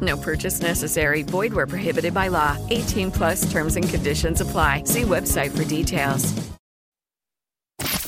[0.00, 1.22] No purchase necessary.
[1.22, 2.56] Void where prohibited by law.
[2.70, 4.82] 18 plus terms and conditions apply.
[4.84, 6.34] See website for details.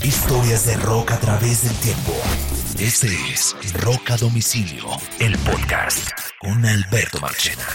[0.02, 2.12] Historias de rock a través del tiempo.
[2.78, 4.86] Este es Rock a Domicilio,
[5.18, 7.66] el podcast con Alberto Marchena.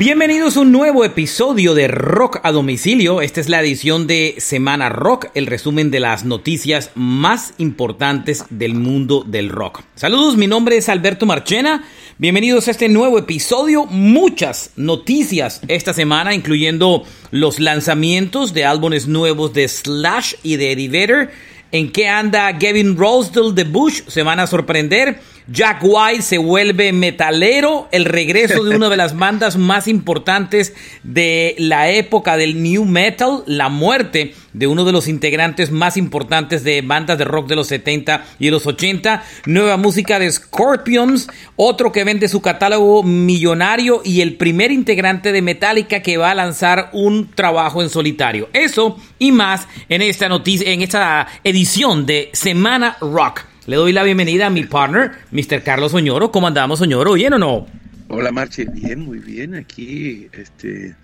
[0.00, 3.20] Bienvenidos a un nuevo episodio de Rock a Domicilio.
[3.20, 8.72] Esta es la edición de Semana Rock, el resumen de las noticias más importantes del
[8.72, 9.82] mundo del rock.
[9.96, 11.84] Saludos, mi nombre es Alberto Marchena.
[12.16, 13.84] Bienvenidos a este nuevo episodio.
[13.84, 20.88] Muchas noticias esta semana, incluyendo los lanzamientos de álbumes nuevos de Slash y de Eddie
[20.88, 21.30] Vedder.
[21.72, 24.00] ¿En qué anda Gavin Rosedale de Bush?
[24.06, 25.20] Se van a sorprender.
[25.52, 31.56] Jack White se vuelve metalero, el regreso de una de las bandas más importantes de
[31.58, 36.82] la época del new metal, la muerte de uno de los integrantes más importantes de
[36.82, 41.26] bandas de rock de los 70 y los 80, nueva música de Scorpions,
[41.56, 46.36] otro que vende su catálogo millonario y el primer integrante de Metallica que va a
[46.36, 48.48] lanzar un trabajo en solitario.
[48.52, 53.49] Eso y más en esta noticia, en esta edición de Semana Rock.
[53.66, 55.62] Le doy la bienvenida a mi partner, Mr.
[55.62, 56.32] Carlos Oñoro.
[56.32, 57.12] ¿Cómo andamos, Oñoro?
[57.12, 57.66] ¿Bien o no?
[58.08, 58.64] Hola, Marche.
[58.64, 59.54] Bien, muy bien.
[59.54, 60.96] Aquí, este,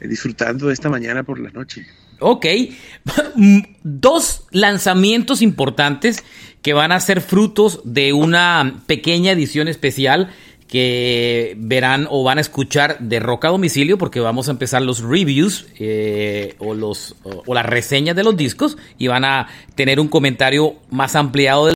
[0.00, 1.86] disfrutando esta mañana por la noche.
[2.18, 2.46] Ok.
[3.84, 6.24] Dos lanzamientos importantes
[6.60, 10.30] que van a ser frutos de una pequeña edición especial
[10.66, 15.00] que verán o van a escuchar de Rock a Domicilio porque vamos a empezar los
[15.00, 19.46] reviews eh, o, los, o, o las reseñas de los discos y van a
[19.76, 21.75] tener un comentario más ampliado del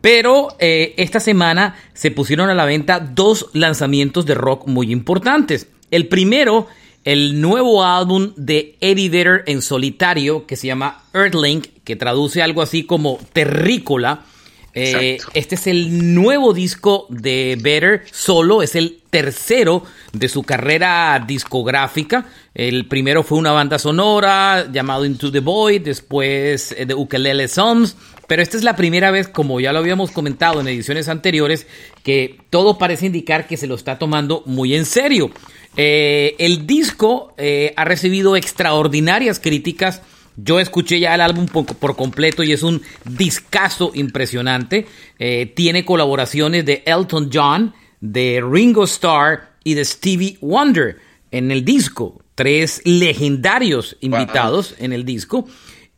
[0.00, 5.68] pero eh, esta semana se pusieron a la venta dos lanzamientos de rock muy importantes.
[5.90, 6.66] El primero,
[7.04, 12.62] el nuevo álbum de Eddie Vedder en solitario, que se llama Earthlink, que traduce algo
[12.62, 14.24] así como terrícola.
[14.72, 21.22] Eh, este es el nuevo disco de Vedder solo, es el tercero de su carrera
[21.26, 22.26] discográfica.
[22.54, 27.96] El primero fue una banda sonora llamado Into the Void, después eh, The Ukulele Songs,
[28.30, 31.66] pero esta es la primera vez, como ya lo habíamos comentado en ediciones anteriores,
[32.04, 35.32] que todo parece indicar que se lo está tomando muy en serio.
[35.76, 40.02] Eh, el disco eh, ha recibido extraordinarias críticas.
[40.36, 44.86] Yo escuché ya el álbum por, completo y es un discazo impresionante.
[45.18, 50.98] Eh, tiene colaboraciones de Elton John, de Ringo Starr y de Stevie Wonder
[51.32, 52.22] en el disco.
[52.36, 54.84] Tres legendarios invitados wow.
[54.84, 55.48] en el disco.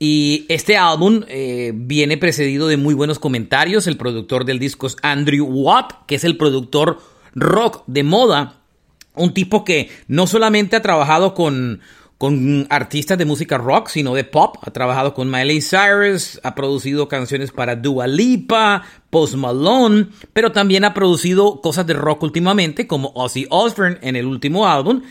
[0.04, 3.86] Y este álbum eh, viene precedido de muy buenos comentarios.
[3.86, 6.98] El productor del disco es Andrew Watt, que es el productor
[7.36, 8.62] rock de moda.
[9.14, 11.82] Un tipo que no solamente ha trabajado con,
[12.18, 14.56] con artistas de música rock, sino de pop.
[14.62, 20.84] Ha trabajado con Miley Cyrus, ha producido canciones para Dua Lipa, Post Malone, pero también
[20.84, 25.02] ha producido cosas de rock últimamente, como Ozzy Osbourne en el último álbum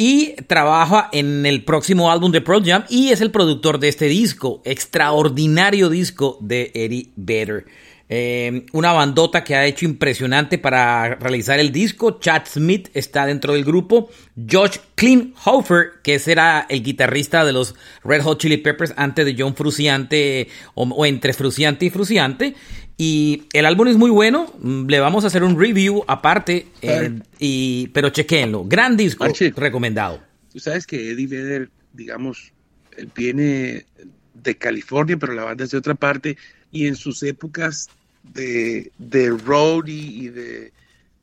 [0.00, 4.06] y trabaja en el próximo álbum de Pearl Jam y es el productor de este
[4.06, 7.66] disco, extraordinario disco de Eddie Vedder.
[8.10, 12.18] Eh, una bandota que ha hecho impresionante para realizar el disco.
[12.20, 14.08] Chad Smith está dentro del grupo.
[14.50, 17.74] Josh Klinghoffer, que será el guitarrista de los
[18.04, 22.54] Red Hot Chili Peppers antes de John Fruciante o, o entre Fruciante y Fruciante.
[23.00, 24.52] Y el álbum es muy bueno.
[24.60, 28.64] Le vamos a hacer un review aparte, eh, y, pero chequenlo.
[28.64, 30.20] Gran disco, Archie, recomendado.
[30.52, 32.52] Tú sabes que Eddie Vedder, digamos,
[32.96, 33.86] él viene
[34.34, 36.36] de California, pero la banda es de otra parte.
[36.72, 37.88] Y en sus épocas
[38.24, 40.72] de, de roadie y de,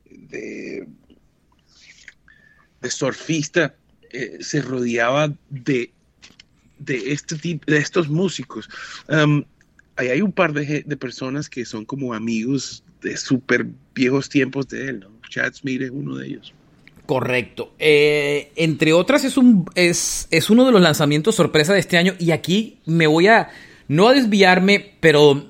[0.10, 0.88] de,
[2.82, 3.76] de surfista,
[4.12, 5.92] eh, se rodeaba de,
[6.80, 8.70] de, este tipo, de estos músicos.
[9.10, 9.44] Um,
[9.96, 14.68] ahí hay un par de, de, personas que son como amigos de súper viejos tiempos
[14.68, 15.10] de él, ¿no?
[15.30, 16.54] Chad Smith es uno de ellos.
[17.06, 17.74] Correcto.
[17.78, 22.14] Eh, entre otras, es, un, es, es uno de los lanzamientos sorpresa de este año.
[22.20, 23.50] Y aquí me voy a,
[23.88, 25.50] no a desviarme, pero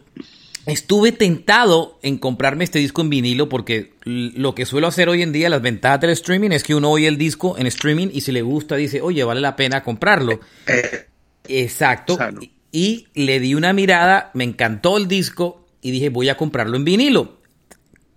[0.65, 5.31] estuve tentado en comprarme este disco en vinilo porque lo que suelo hacer hoy en
[5.31, 8.31] día, las ventajas del streaming, es que uno oye el disco en streaming y si
[8.31, 10.39] le gusta dice, oye, vale la pena comprarlo.
[10.68, 11.06] Eh,
[11.47, 12.15] Exacto.
[12.15, 12.42] Sano.
[12.75, 16.83] Y le di una mirada, me encantó el disco y dije, voy a comprarlo en
[16.83, 17.38] vinilo.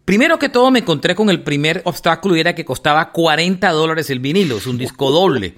[0.05, 4.11] Primero que todo me encontré con el primer obstáculo y era que costaba 40 dólares
[4.11, 5.55] el vinilo, es un disco doble.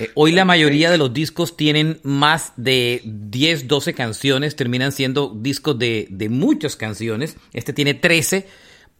[0.00, 5.32] Eh, hoy la mayoría de los discos tienen más de 10, 12 canciones, terminan siendo
[5.36, 7.36] discos de, de muchas canciones.
[7.52, 8.48] Este tiene 13,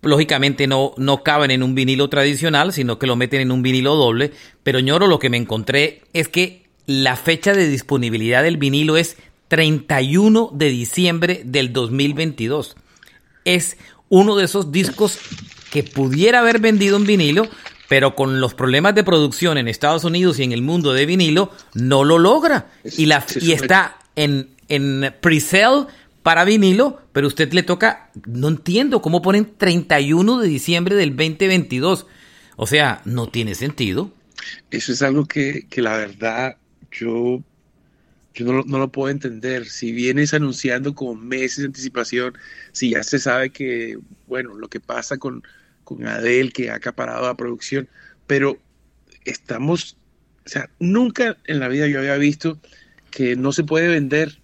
[0.03, 3.97] lógicamente no, no caben en un vinilo tradicional, sino que lo meten en un vinilo
[3.97, 4.31] doble.
[4.63, 9.17] Pero ñoro, lo que me encontré es que la fecha de disponibilidad del vinilo es
[9.53, 12.75] 31 de diciembre del 2022.
[13.45, 13.77] Es
[14.09, 15.19] uno de esos discos
[15.71, 17.47] que pudiera haber vendido en vinilo,
[17.87, 21.51] pero con los problemas de producción en Estados Unidos y en el mundo de vinilo,
[21.75, 22.71] no lo logra.
[22.97, 25.85] Y, la, está en, en pre-sale
[26.23, 32.07] para vinilo, pero usted le toca, no entiendo cómo ponen 31 de diciembre del 2022.
[32.57, 34.13] O sea, no tiene sentido.
[34.71, 36.57] Eso es algo que, que la verdad
[36.91, 37.43] yo,
[38.35, 39.67] yo no, lo- no lo puedo entender.
[39.67, 42.35] Si vienes anunciando con meses de anticipación,
[42.73, 45.43] si ya se sabe que, bueno, lo que pasa con,
[45.85, 47.89] con Adele, que ha acaparado la producción,
[48.27, 48.59] pero
[49.25, 49.97] estamos,
[50.45, 52.59] o sea, nunca en la vida yo había visto
[53.11, 54.39] que no se puede vender.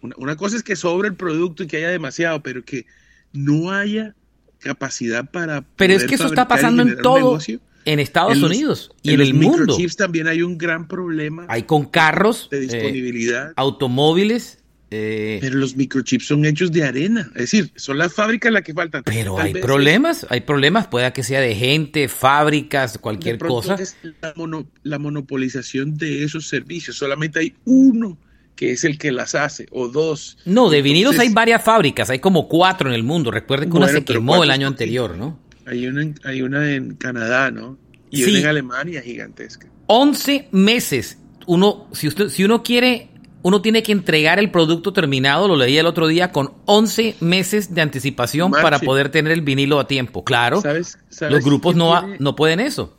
[0.00, 2.86] Una, una cosa es que sobre el producto y que haya demasiado, pero que
[3.32, 4.14] no haya
[4.58, 5.62] capacidad para...
[5.76, 7.60] Pero es que eso está pasando en todo, negocio.
[7.86, 9.58] En Estados En los- Unidos y en, los el mundo.
[9.58, 13.52] microchips también hay un gran problema Hay con carros, de eh, disponibilidad.
[13.56, 14.58] automóviles,
[14.90, 17.28] eh, pero los microchips son hechos de arena.
[17.34, 19.02] Es decir, son las fábricas las que faltan.
[19.04, 23.74] pero Tal hay problemas, hay problemas, pueda que sea de gente, fábricas, cualquier cosa.
[23.74, 26.96] es la, mono- la monopolización de esos servicios.
[26.96, 28.18] Solamente hay uno
[28.54, 30.38] que es el que las hace, o dos.
[30.46, 33.30] No, de vinilos Entonces, hay varias fábricas, hay como cuatro en el mundo.
[33.30, 35.38] Recuerde que una se quemó el ¿cuántos año anterior, ¿no?
[35.66, 37.76] Hay una, en, hay una en Canadá, ¿no?
[38.10, 38.30] Y Sí.
[38.30, 39.66] una en Alemania gigantesca.
[39.86, 41.18] 11 meses.
[41.46, 43.08] Uno, si usted, si uno quiere,
[43.42, 47.74] uno tiene que entregar el producto terminado, lo leí el otro día, con 11 meses
[47.74, 50.24] de anticipación para poder tener el vinilo a tiempo.
[50.24, 52.96] Claro, ¿Sabes, sabes los grupos no, tiene- no pueden eso.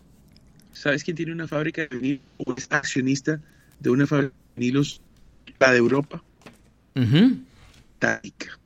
[0.74, 3.40] ¿Sabes quién tiene una fábrica de vinilos o es accionista
[3.80, 5.02] de una fábrica de vinilos,
[5.60, 6.24] la de Europa?
[6.96, 7.38] Ujú.
[8.00, 8.58] Tática.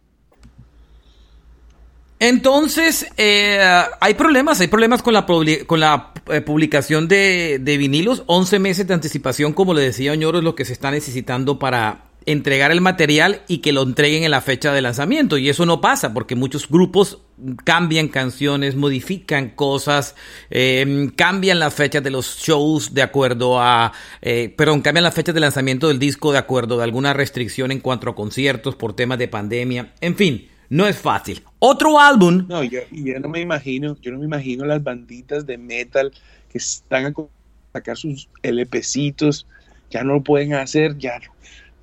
[2.22, 3.60] Entonces, eh,
[4.00, 8.22] hay problemas, hay problemas con la, con la eh, publicación de, de vinilos.
[8.28, 12.12] 11 meses de anticipación, como le decía Oñoro, es lo que se está necesitando para
[12.28, 15.40] entregar el material y que lo entreguen en la fecha de lanzamiento.
[15.40, 17.18] Y eso no pasa porque muchos grupos
[17.64, 20.16] cambian canciones, modifican cosas,
[20.52, 25.34] eh, cambian las fechas de los shows de acuerdo a, eh, perdón, cambian las fechas
[25.34, 29.18] de lanzamiento del disco de acuerdo a alguna restricción en cuanto a conciertos por temas
[29.18, 29.94] de pandemia.
[30.02, 31.44] En fin, no es fácil.
[31.60, 35.58] Otro álbum No, yo, yo no me imagino, yo no me imagino las banditas de
[35.58, 36.14] metal
[36.50, 37.14] que están a
[37.74, 39.46] sacar sus LPcitos,
[39.90, 41.32] ya no lo pueden hacer, ya no.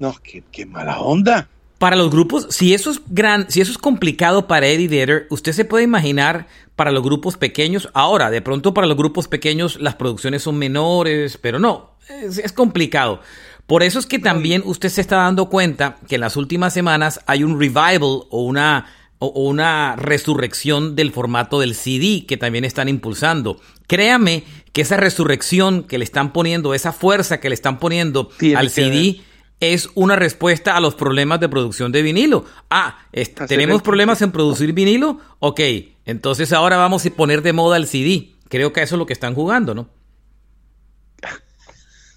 [0.00, 1.48] No, qué, qué mala onda.
[1.78, 5.52] Para los grupos, si eso es gran, si eso es complicado para Eddie Vedder, usted
[5.52, 7.90] se puede imaginar para los grupos pequeños.
[7.92, 12.52] Ahora, de pronto para los grupos pequeños las producciones son menores, pero no, es, es
[12.52, 13.20] complicado.
[13.68, 17.20] Por eso es que también usted se está dando cuenta que en las últimas semanas
[17.26, 18.86] hay un revival o una
[19.20, 23.60] o- una resurrección del formato del CD que también están impulsando.
[23.88, 28.70] Créame que esa resurrección que le están poniendo, esa fuerza que le están poniendo al
[28.70, 29.20] CD
[29.60, 32.44] es una respuesta a los problemas de producción de vinilo.
[32.70, 32.96] Ah,
[33.48, 35.18] tenemos problemas en producir vinilo.
[35.40, 35.60] Ok,
[36.06, 38.30] entonces ahora vamos a poner de moda el CD.
[38.48, 39.88] Creo que eso es lo que están jugando, ¿no?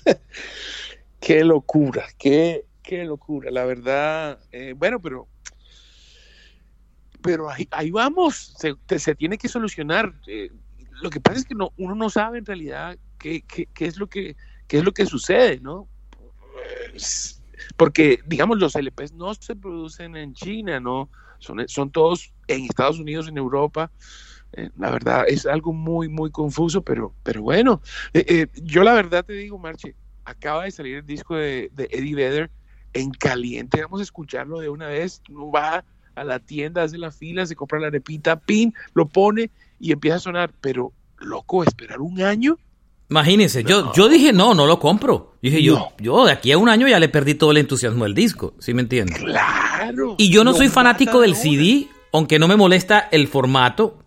[1.21, 4.39] Qué locura, qué, qué locura, la verdad.
[4.51, 5.29] eh, bueno, pero,
[7.23, 10.13] pero ahí, ahí vamos, se, se tiene que solucionar.
[10.27, 10.49] eh,
[11.01, 13.97] lo que pasa es que no, uno no sabe en realidad qué, qué- qué es
[13.97, 14.35] lo que,
[14.67, 15.89] qué es lo que sucede, ¿no?
[17.77, 21.11] Porque, digamos, los LPs no se producen en China, ¿no?
[21.39, 23.91] Son, son todos en Estados Unidos, en Europa.
[24.53, 27.81] Eh, la verdad es algo muy, muy confuso, pero, pero bueno.
[28.13, 32.15] Eh, yo la verdad te digo, Marche, acaba de salir el disco de, de Eddie
[32.15, 32.51] Vedder
[32.93, 33.81] en caliente.
[33.81, 35.21] Vamos a escucharlo de una vez.
[35.29, 35.83] Uno va
[36.15, 39.49] a la tienda, hace la fila, se compra la arepita, pin, lo pone
[39.79, 40.51] y empieza a sonar.
[40.61, 42.57] Pero, loco, esperar un año.
[43.09, 45.35] Imagínense, yo, yo dije, no, no lo compro.
[45.41, 45.91] Dije, yo, No.
[45.99, 48.73] yo de aquí a un año ya le perdí todo el entusiasmo del disco, ¿sí
[48.73, 49.17] me entiendes?
[49.17, 50.15] Claro.
[50.17, 51.35] Y yo no soy fanático del.
[51.35, 54.00] CD, aunque no me molesta el formato.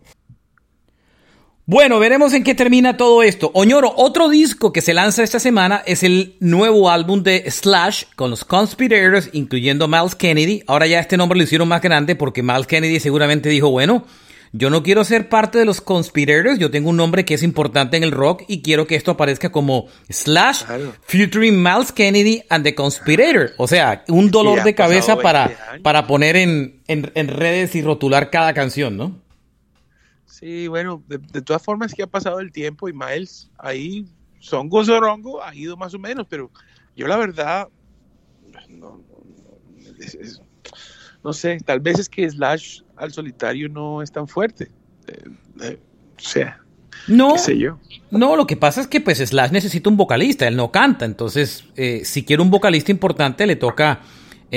[1.67, 3.51] Bueno, veremos en qué termina todo esto.
[3.55, 8.29] Oñoro, otro disco que se lanza esta semana es el nuevo álbum de Slash con
[8.29, 10.63] los Conspirators, incluyendo Miles Kennedy.
[10.67, 14.05] Ahora ya este nombre lo hicieron más grande porque Miles Kennedy seguramente dijo, bueno,
[14.53, 17.97] yo no quiero ser parte de los Conspirators, yo tengo un nombre que es importante
[17.97, 20.65] en el rock y quiero que esto aparezca como Slash
[21.07, 23.53] featuring Miles Kennedy and the Conspirator.
[23.57, 28.53] O sea, un dolor de cabeza para, para poner en, en redes y rotular cada
[28.53, 29.24] canción, ¿no?
[30.35, 34.05] Sí, bueno, de, todas formas que ha pasado el tiempo y Miles ahí
[34.41, 36.51] son gozorongo, ha ido más o menos, pero
[36.97, 37.69] yo la verdad,
[41.23, 44.73] no, sé, tal vez es que Slash al solitario no es tan fuerte.
[45.07, 45.23] Eh,
[45.63, 45.79] eh,
[46.19, 46.61] o sea,
[47.07, 47.79] no, sé yo.
[48.11, 51.65] No, lo que pasa es que pues Slash necesita un vocalista, él no canta, entonces
[51.77, 54.01] eh, si quiere un vocalista importante le toca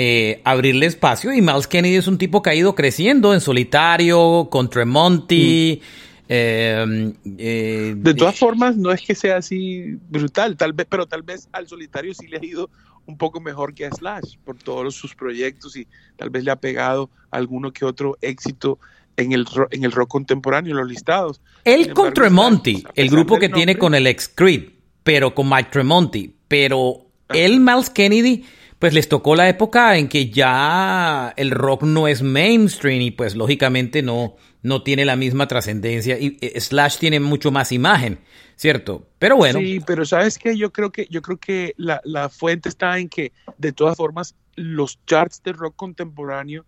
[0.00, 1.32] eh, abrirle espacio.
[1.32, 5.82] Y Miles Kennedy es un tipo que ha ido creciendo en solitario, con Tremonti.
[5.82, 6.24] Mm.
[6.28, 11.24] Em, eh, de todas formas, no es que sea así brutal, tal vez, pero tal
[11.24, 12.70] vez al solitario sí le ha ido
[13.06, 16.56] un poco mejor que a Slash por todos sus proyectos y tal vez le ha
[16.56, 18.78] pegado alguno que otro éxito
[19.16, 21.40] en el, en el rock contemporáneo, en los listados.
[21.64, 24.62] Él con Tremonti, el grupo que tiene con el ex Creed,
[25.02, 28.44] pero con Mike Tremonti, pero él, Miles Kennedy,
[28.78, 33.34] pues les tocó la época en que ya el rock no es mainstream y pues
[33.34, 38.20] lógicamente no, no tiene la misma trascendencia y eh, Slash tiene mucho más imagen,
[38.56, 39.08] ¿cierto?
[39.18, 39.58] Pero bueno.
[39.58, 43.08] Sí, pero sabes que yo creo que yo creo que la, la fuente está en
[43.08, 46.64] que de todas formas los charts de rock contemporáneo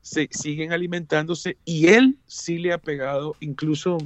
[0.00, 3.98] se siguen alimentándose y él sí le ha pegado incluso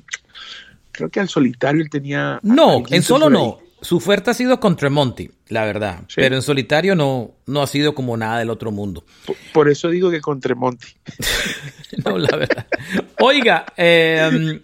[0.92, 4.76] creo que al solitario él tenía no en solo no su fuerte ha sido con
[4.76, 6.04] Tremonti, la verdad.
[6.14, 9.04] Pero en solitario no, no ha sido como nada del otro mundo.
[9.52, 10.88] Por, eso digo que con Tremonti.
[12.04, 12.66] no, la verdad.
[13.20, 14.60] Oiga, em,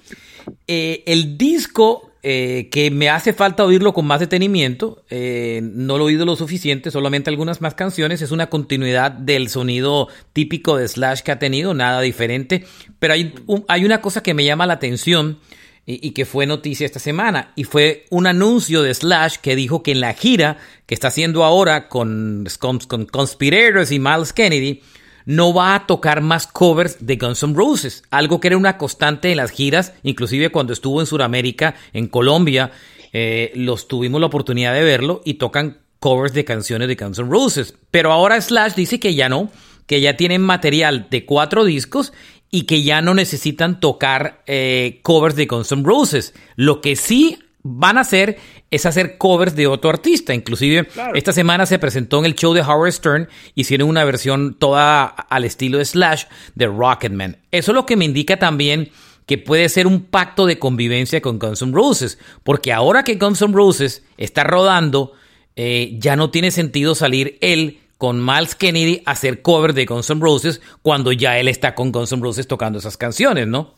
[0.66, 6.04] eh, el disco eh, que me hace falta oírlo con más detenimiento, eh, no lo
[6.04, 10.86] he oído lo suficiente, solamente algunas más canciones, es una continuidad del sonido típico de
[10.86, 12.64] Slash que ha tenido, nada diferente,
[13.00, 13.34] pero hay,
[13.66, 15.38] hay una cosa que me llama la atención
[15.84, 17.52] y, que fue noticia esta semana.
[17.56, 21.44] Y fue un anuncio de Slash que dijo que en la gira que está haciendo
[21.44, 24.82] ahora con, con, Conspirators y Miles Kennedy,
[25.24, 29.30] no va a tocar más covers de Guns N' Roses, algo que era una constante
[29.30, 32.72] en las giras, inclusive cuando estuvo en Sudamérica, en Colombia,
[33.12, 37.30] eh, los tuvimos la oportunidad de verlo y tocan covers de canciones de Guns N'
[37.30, 37.74] Roses.
[37.90, 39.50] Pero ahora Slash dice que ya no,
[39.86, 42.12] que ya tienen material de cuatro discos
[42.54, 46.34] y que ya no necesitan tocar eh, covers de Guns N' Roses.
[46.54, 48.36] Lo que sí van a hacer
[48.70, 50.34] es hacer covers de otro artista.
[50.34, 55.04] Inclusive esta semana se presentó en el show de Howard Stern, hicieron una versión toda
[55.04, 57.38] al estilo de Slash de Rocketman.
[57.50, 58.90] Eso es lo que me indica también
[59.24, 63.40] que puede ser un pacto de convivencia con Guns N' Roses, porque ahora que Guns
[63.40, 65.14] N' Roses está rodando,
[65.56, 70.20] eh, ya no tiene sentido salir él con Miles Kennedy hacer cover de Guns N'
[70.20, 73.76] Roses cuando ya él está con Guns N' Roses tocando esas canciones, ¿no?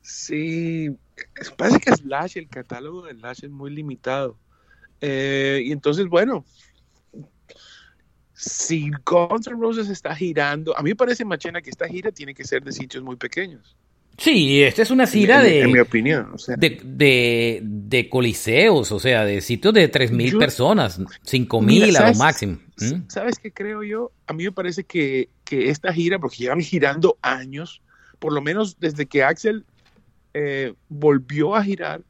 [0.00, 0.90] Sí,
[1.56, 4.36] parece que Slash, el catálogo de Slash es muy limitado.
[5.00, 6.44] Eh, y entonces, bueno,
[8.34, 12.34] si Guns N' Roses está girando, a mí me parece, Machena, que esta gira tiene
[12.34, 13.76] que ser de sitios muy pequeños.
[14.18, 15.62] Sí, esta es una gira de.
[15.62, 16.34] En mi opinión.
[16.56, 22.58] de, de, coliseos, o sea, de sitios de 3.000 personas, 5.000 a lo máximo.
[22.78, 23.08] ¿Mm?
[23.08, 24.12] ¿Sabes qué creo yo?
[24.26, 27.82] A mí me parece que, esta gira, porque llevan girando años,
[28.18, 29.64] por lo menos desde que Axel
[30.34, 32.02] eh, volvió a girar,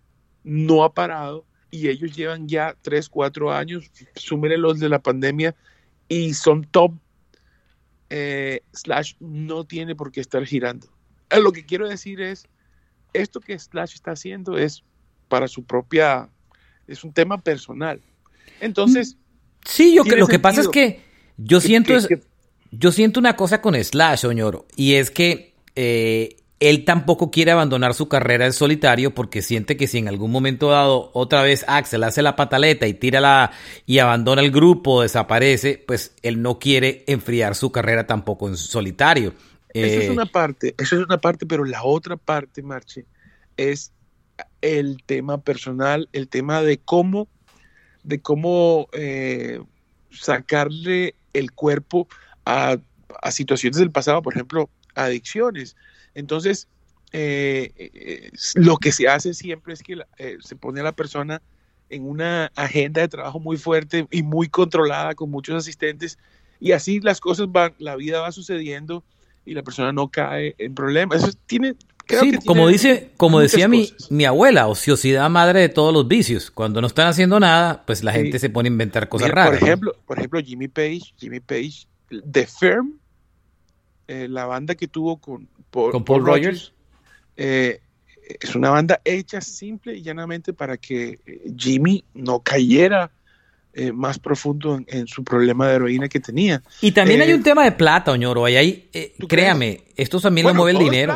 [0.44, 5.54] no ha parado y ellos llevan ya 3, 4 años, súmenle los de la pandemia
[6.09, 6.92] y son top.
[8.11, 10.87] Eh, slash no tiene por qué estar girando
[11.41, 12.47] lo que quiero decir es,
[13.12, 14.83] esto que Slash está haciendo es
[15.29, 16.29] para su propia,
[16.87, 18.01] es un tema personal.
[18.61, 19.17] Entonces...
[19.65, 21.03] Sí, yo que lo que pasa es que
[21.37, 22.09] yo siento, es,
[22.71, 27.93] yo siento una cosa con Slash, Oñoro, y es que eh, él tampoco quiere abandonar
[27.93, 32.05] su carrera en solitario porque siente que si en algún momento dado otra vez Axel
[32.05, 33.51] hace la pataleta y tira la
[33.85, 39.35] y abandona el grupo, desaparece, pues él no quiere enfriar su carrera tampoco en solitario.
[39.75, 43.07] Eso es eh, una parte, eso es una parte, pero la otra parte, Marche,
[43.57, 43.93] es
[44.61, 47.29] el tema personal, el tema de cómo,
[48.02, 49.61] de cómo eh,
[50.11, 52.09] sacarle el cuerpo
[52.45, 52.76] a,
[53.31, 55.76] situaciones del pasado, por ejemplo, adicciones.
[56.14, 56.69] Entonces,
[57.12, 59.99] eh, lo que se hace siempre es que
[60.41, 61.41] se pone a la persona
[61.88, 66.19] en una agenda de trabajo muy fuerte y muy controlada con muchos asistentes
[66.59, 69.05] y así las cosas van, la vida va sucediendo
[69.45, 71.23] y la persona no cae en problemas.
[71.23, 71.75] Eso tiene,
[72.09, 76.51] sí, como dice, como decía mi, mi, abuela, ociosidad madre de todos los vicios.
[76.51, 79.59] Cuando no están haciendo nada, pues la gente se pone a inventar cosas raras.
[79.59, 81.87] Por ejemplo, por ejemplo, Jimmy Page, Jimmy Page,
[82.31, 82.99] The Firm,
[84.09, 86.73] eh, la banda que tuvo con Paul, con Rogers,
[87.37, 87.81] eh,
[88.41, 93.11] es una banda hecha simple y llanamente para que eh, Jimmy no cayera
[93.95, 96.62] más profundo en, su problema de heroína que tenía.
[96.81, 98.45] Y también hay un tema de plata, Oñoro.
[98.45, 98.91] Ahí hay,
[99.29, 101.14] créame, esto también lo mueve el dinero.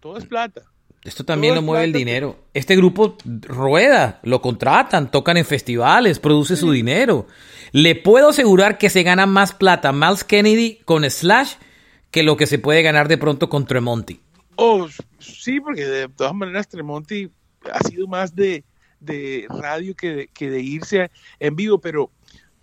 [0.00, 0.62] todo es plata.
[1.06, 2.36] Esto también lo mueve el dinero.
[2.52, 7.28] Este grupo rueda, lo contratan, tocan en festivales, produce su dinero.
[7.70, 11.54] Le puedo asegurar que se gana más plata Miles Kennedy con Slash
[12.10, 14.20] que lo que se puede ganar de pronto con Tremonti.
[14.56, 17.30] Oh, sí, porque de todas maneras Tremonti
[17.70, 18.64] ha sido más de,
[19.48, 21.10] radio que de, irse
[21.40, 22.10] en vivo, pero,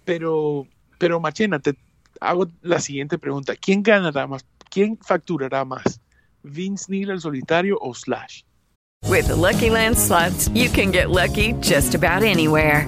[0.06, 1.76] pero, pero Machena, te
[2.20, 3.56] hago la siguiente pregunta.
[3.56, 4.46] ¿Quién ganará más?
[4.70, 6.00] ¿Quién facturará más?
[6.44, 8.44] ¿Vince Neil el solitario o Slash?
[9.08, 12.88] With Lucky Land slots, you can get lucky just about anywhere.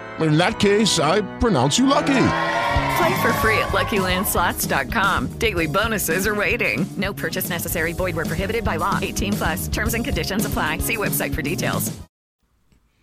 [0.23, 2.27] in that case, I pronounce you lucky.
[2.97, 5.27] Play for free at LuckyLandSlots.com.
[5.37, 6.85] Daily bonuses are waiting.
[6.97, 7.93] No purchase necessary.
[7.93, 8.99] Void were prohibited by law.
[9.01, 9.67] 18 plus.
[9.67, 10.79] Terms and conditions apply.
[10.79, 11.91] See website for details.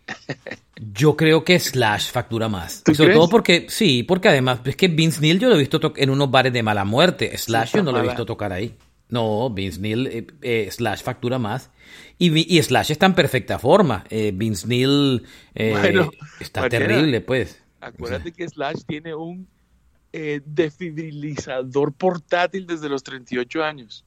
[0.80, 2.82] Yo creo que Slash factura más.
[2.94, 6.10] Sobre todo porque, sí, porque además es que Vince Neil yo lo he visto en
[6.10, 7.36] unos bares de mala muerte.
[7.36, 8.76] Slash yo no lo he visto tocar ahí.
[9.10, 11.70] No, Vince Neil, eh, eh, Slash factura más.
[12.18, 14.04] Y, Slash está en perfecta forma.
[14.10, 17.62] Eh, Vince Neil está terrible, pues.
[17.80, 19.46] Acuérdate que Slash tiene un
[20.12, 24.04] defibrilizador portátil desde los 38 años.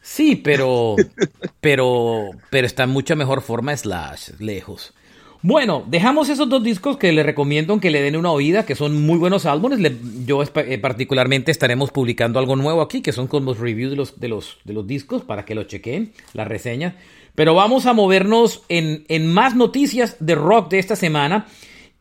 [0.00, 0.96] Sí, pero,
[1.60, 4.94] pero, pero está en mucha mejor forma Slash, lejos.
[5.42, 9.04] Bueno, dejamos esos dos discos que le recomiendo que le den una oída, que son
[9.04, 9.78] muy buenos álbumes.
[10.24, 14.20] yo eh, particularmente estaremos publicando algo nuevo aquí, que son con los reviews de los,
[14.20, 16.96] de los, de los discos, para que lo chequen, la reseña.
[17.34, 21.46] Pero vamos a movernos en, en más noticias de rock de esta semana.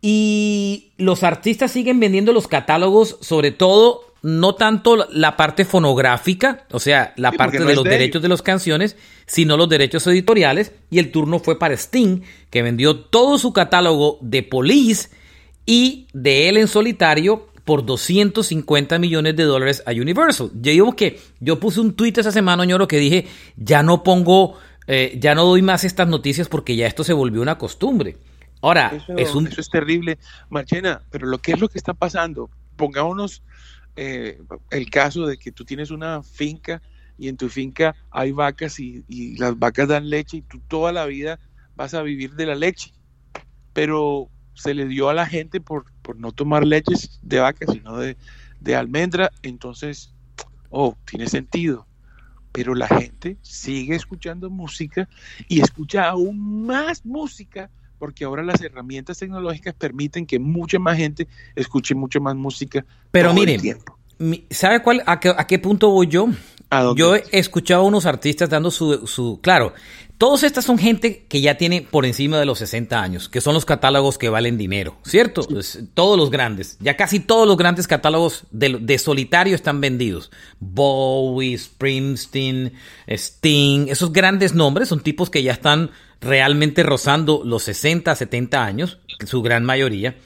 [0.01, 6.79] Y los artistas siguen vendiendo los catálogos, sobre todo no tanto la parte fonográfica, o
[6.79, 10.71] sea, la parte de los derechos de las canciones, sino los derechos editoriales.
[10.89, 15.09] Y el turno fue para Sting, que vendió todo su catálogo de Police
[15.67, 20.49] y de él en solitario por 250 millones de dólares a Universal.
[20.55, 24.57] Yo digo que yo puse un tweet esa semana, ñoro, que dije, ya no pongo,
[24.87, 28.17] eh, ya no doy más estas noticias porque ya esto se volvió una costumbre.
[28.63, 29.45] Ahora, es un...
[29.45, 30.17] eso es terrible,
[30.49, 33.43] Marchena, pero lo que es lo que está pasando, pongámonos
[33.95, 36.81] eh, el caso de que tú tienes una finca
[37.17, 39.05] y en tu finca hay vacas y,
[39.37, 41.39] las vacas dan leche y tú toda la vida
[41.75, 42.93] vas a vivir de la leche.
[43.73, 47.97] Pero se le dio a la gente por, por no tomar leches de vaca, sino
[47.97, 48.17] de,
[48.59, 49.31] de almendra.
[49.43, 50.13] Entonces,
[50.69, 51.87] oh, tiene sentido.
[52.51, 55.09] Pero la gente sigue escuchando música
[55.49, 61.27] y escucha aún más música porque ahora las herramientas tecnológicas permiten que mucha más gente
[61.55, 62.85] escuche mucha más música.
[63.11, 63.61] Pero miren,
[64.49, 66.29] ¿sabe cuál, a qué, punto voy yo?
[66.95, 69.73] Yo he escuchado a unos artistas dando su, su, Claro,
[70.17, 73.53] todos estas son gente que ya tiene por encima de los 60 años, que son
[73.53, 75.43] los catálogos que valen dinero, ¿cierto?
[75.43, 80.31] Pues, todos los grandes, ya casi todos los grandes catálogos de, de, solitario están vendidos.
[80.59, 82.73] Bowie, Springsteen,
[83.07, 85.91] Sting, esos grandes nombres son tipos que ya están
[86.25, 90.17] realmente rozando los 60, 70 años, su gran mayoría.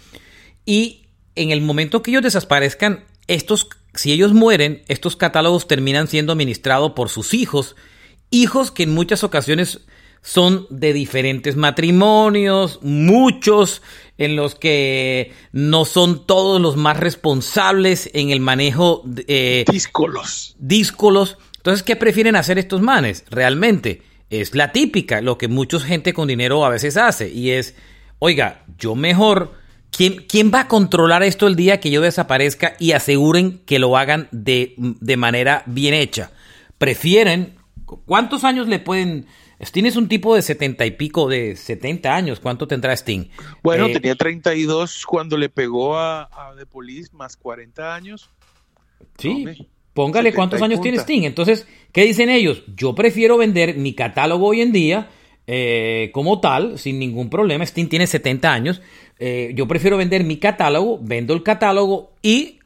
[0.65, 6.33] Y en el momento que ellos desaparezcan, estos, si ellos mueren, estos catálogos terminan siendo
[6.33, 7.75] administrados por sus hijos
[8.29, 9.81] hijos que en muchas ocasiones
[10.21, 13.81] son de diferentes matrimonios, muchos
[14.17, 20.55] en los que no son todos los más responsables en el manejo eh, díscolos.
[20.59, 21.38] Díscolos.
[21.57, 23.23] Entonces, ¿qué prefieren hacer estos manes?
[23.29, 27.76] Realmente es la típica, lo que mucha gente con dinero a veces hace, y es,
[28.20, 29.54] oiga, yo mejor,
[29.92, 33.98] ¿quién, quién va a controlar esto el día que yo desaparezca y aseguren que lo
[33.98, 36.32] hagan de, de manera bien hecha?
[36.78, 37.56] Prefieren,
[38.06, 39.28] ¿cuántos años le pueden
[39.60, 42.39] Sting es un tipo de setenta y pico, de 70 años.
[42.39, 43.26] ¿Cuánto tendrá Sting?
[43.62, 48.30] Bueno, eh, tenía 32 cuando le pegó a, a, The Police, más 40 años.
[49.18, 49.46] Sí,
[49.93, 51.23] póngale cuántos años tiene Sting.
[51.23, 52.63] Entonces, ¿qué dicen ellos?
[52.75, 55.10] Yo prefiero vender mi catálogo hoy en día
[55.47, 57.63] eh, como tal, sin ningún problema.
[57.63, 58.82] Sting tiene 70 años.
[59.17, 62.60] Eh, yo prefiero vender mi catálogo, vendo el catálogo y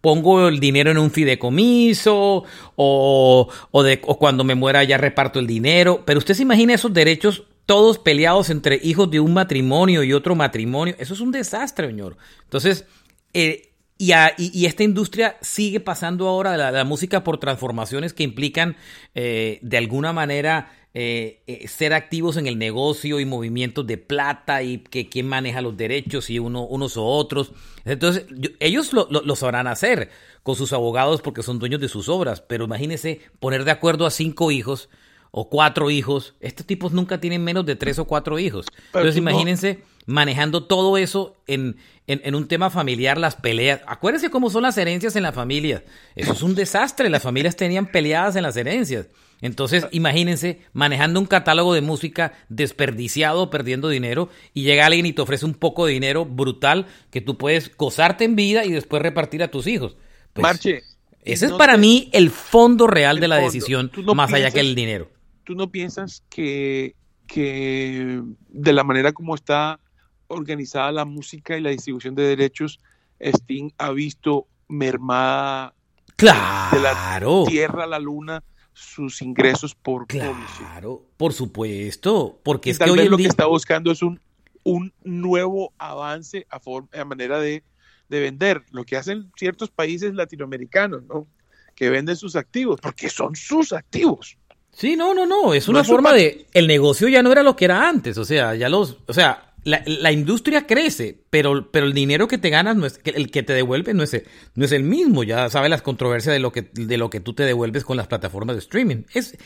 [0.00, 2.44] pongo el dinero en un fideicomiso
[2.76, 6.02] o, o, de, o cuando me muera ya reparto el dinero.
[6.04, 10.34] Pero usted se imagina esos derechos todos peleados entre hijos de un matrimonio y otro
[10.34, 10.96] matrimonio.
[10.98, 12.16] Eso es un desastre, señor.
[12.42, 12.84] Entonces,
[13.32, 13.69] eh,
[14.00, 18.76] y, y, esta industria sigue pasando ahora la, la música por transformaciones que implican
[19.14, 24.62] eh, de alguna manera eh, eh, ser activos en el negocio y movimientos de plata
[24.62, 27.52] y que quién maneja los derechos y uno, unos o otros.
[27.84, 28.24] Entonces,
[28.58, 30.08] ellos lo, lo, sabrán hacer
[30.42, 34.10] con sus abogados porque son dueños de sus obras, pero imagínense poner de acuerdo a
[34.10, 34.88] cinco hijos
[35.30, 36.34] o cuatro hijos.
[36.40, 38.66] Estos tipos nunca tienen menos de tres o cuatro hijos.
[38.86, 43.80] Entonces, imagínense manejando todo eso en, en, un tema familiar, las peleas.
[43.86, 45.84] Acuérdense cómo son las herencias en la familia.
[46.16, 47.10] Eso es un desastre.
[47.10, 49.06] Las familias tenían peleadas en las herencias.
[49.40, 55.22] Entonces, imagínense manejando un catálogo de música desperdiciado, perdiendo dinero, y llega alguien y te
[55.22, 59.42] ofrece un poco de dinero brutal que tú puedes gozarte en vida y después repartir
[59.42, 59.96] a tus hijos.
[60.32, 60.82] Pues, Marche.
[61.22, 65.08] Ese es para mí el fondo real de la decisión, más allá que el dinero.
[65.44, 66.94] ¿Tú no piensas que,
[67.26, 69.80] que de la manera como está
[70.28, 72.80] organizada la música y la distribución de derechos,
[73.18, 75.74] Sting ha visto mermada
[76.16, 76.76] claro.
[76.76, 82.86] de la tierra a la luna sus ingresos por Claro, por supuesto, porque es tal
[82.86, 83.26] que vez hoy en lo día...
[83.26, 84.20] que está buscando es un,
[84.62, 87.62] un nuevo avance a, forma, a manera de,
[88.08, 91.26] de, vender, lo que hacen ciertos países latinoamericanos, ¿no?
[91.74, 94.38] Que venden sus activos, porque son sus activos.
[94.72, 96.46] Sí, no, no, no, es una no forma de...
[96.52, 98.98] El negocio ya no era lo que era antes, o sea, ya los...
[99.06, 103.00] O sea, la, la, industria crece, pero, pero el dinero que te ganas, no es,
[103.04, 104.22] el que te devuelve no es,
[104.54, 105.22] no es el mismo.
[105.22, 108.06] Ya sabes las controversias de lo, que, de lo que tú te devuelves con las
[108.06, 109.04] plataformas de streaming.
[109.12, 109.36] Es,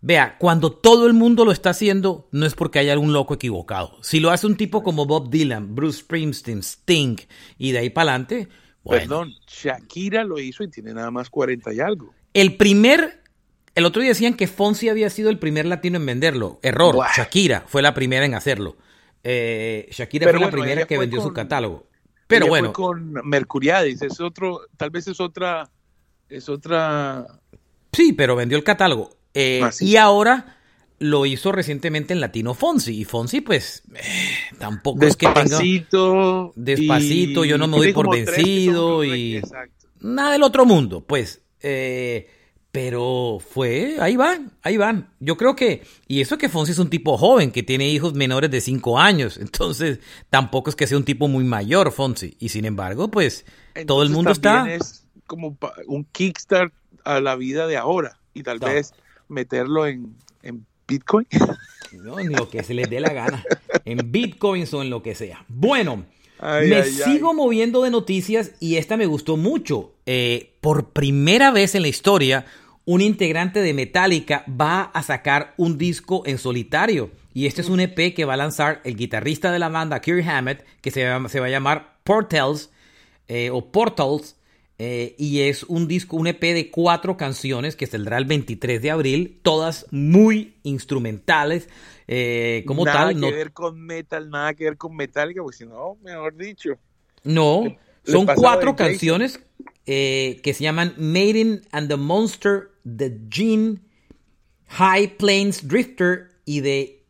[0.00, 3.98] vea, cuando todo el mundo lo está haciendo, no es porque haya algún loco equivocado.
[4.02, 7.16] Si lo hace un tipo como Bob Dylan, Bruce Springsteen, Sting,
[7.58, 8.48] y de ahí para adelante.
[8.84, 9.00] Bueno.
[9.00, 12.14] Perdón, Shakira lo hizo y tiene nada más 40 y algo.
[12.32, 13.23] El primer
[13.74, 16.60] el otro día decían que Fonsi había sido el primer latino en venderlo.
[16.62, 16.96] Error.
[17.16, 18.76] Shakira fue la primera en hacerlo.
[19.22, 21.88] Eh, Shakira Pero fue bueno, la primera que vendió con, su catálogo.
[22.26, 22.68] Pero bueno.
[22.68, 25.70] Fue con Mercuriadis, es otro, tal vez es otra,
[26.28, 27.26] es otra.
[27.92, 29.10] Sí, pero vendió el catálogo.
[29.32, 29.70] Eh, ah.
[29.80, 30.58] Y ahora
[30.98, 33.00] lo hizo recientemente en Latino Fonsi.
[33.00, 36.52] Y Fonsi, pues, eh, tampoco despacito, es que tenga.
[36.54, 37.44] Despacito.
[37.44, 39.04] yo no me doy por vencido.
[39.04, 39.42] y.
[40.00, 41.42] Nada del otro mundo, pues.
[41.60, 42.28] Eh,
[42.74, 45.08] pero fue, ahí van, ahí van.
[45.20, 48.50] Yo creo que, y eso que Fonsi es un tipo joven, que tiene hijos menores
[48.50, 52.36] de 5 años, entonces tampoco es que sea un tipo muy mayor Fonsi.
[52.40, 54.74] Y sin embargo, pues entonces, todo el mundo está...
[54.74, 55.56] Es como
[55.86, 58.66] un kickstart a la vida de ahora y tal no.
[58.66, 58.92] vez
[59.28, 61.28] meterlo en, en Bitcoin.
[61.92, 63.44] No, ni lo que se les dé la gana.
[63.84, 65.44] En Bitcoins o en lo que sea.
[65.46, 66.04] Bueno,
[66.40, 67.36] Ay, me ay, sigo ay.
[67.36, 69.94] moviendo de noticias y esta me gustó mucho.
[70.06, 72.46] Eh, por primera vez en la historia,
[72.86, 77.10] un integrante de Metallica va a sacar un disco en solitario.
[77.32, 80.26] Y este es un EP que va a lanzar el guitarrista de la banda, Kirk
[80.28, 82.70] Hammett, que se va, se va a llamar Portals
[83.28, 84.36] eh, o Portals.
[84.78, 88.90] Eh, y es un disco, un EP de cuatro canciones que saldrá el 23 de
[88.90, 91.68] abril, todas muy instrumentales.
[92.06, 95.56] Eh, como nada tal, que no, ver con metal, nada que ver con Metallica, pues
[95.56, 96.76] si no, mejor dicho.
[97.22, 97.64] no
[98.04, 99.40] son cuatro canciones
[99.86, 103.80] eh, que se llaman Maiden and the Monster, The Gene,
[104.68, 107.02] High Plains Drifter y The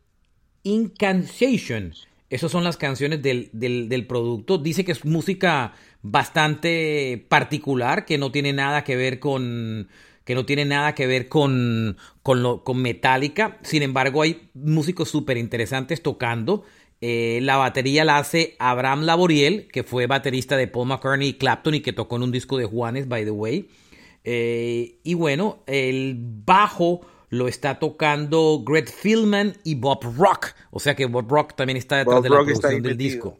[0.63, 1.93] Incantation.
[2.29, 4.57] Esas son las canciones del, del, del producto.
[4.57, 9.87] Dice que es música bastante particular, que no tiene nada que ver con
[10.25, 13.59] que no tiene nada que ver con, con, lo, con Metallica.
[13.61, 16.63] Sin embargo, hay músicos súper interesantes tocando.
[16.99, 21.75] Eh, la batería la hace Abraham Laboriel, que fue baterista de Paul McCartney y Clapton
[21.75, 23.69] y que tocó en un disco de Juanes, by the way.
[24.25, 30.55] Eh, y bueno, el bajo lo está tocando Greg Philman y Bob Rock.
[30.71, 33.37] O sea que Bob Rock también está detrás de la producción del disco.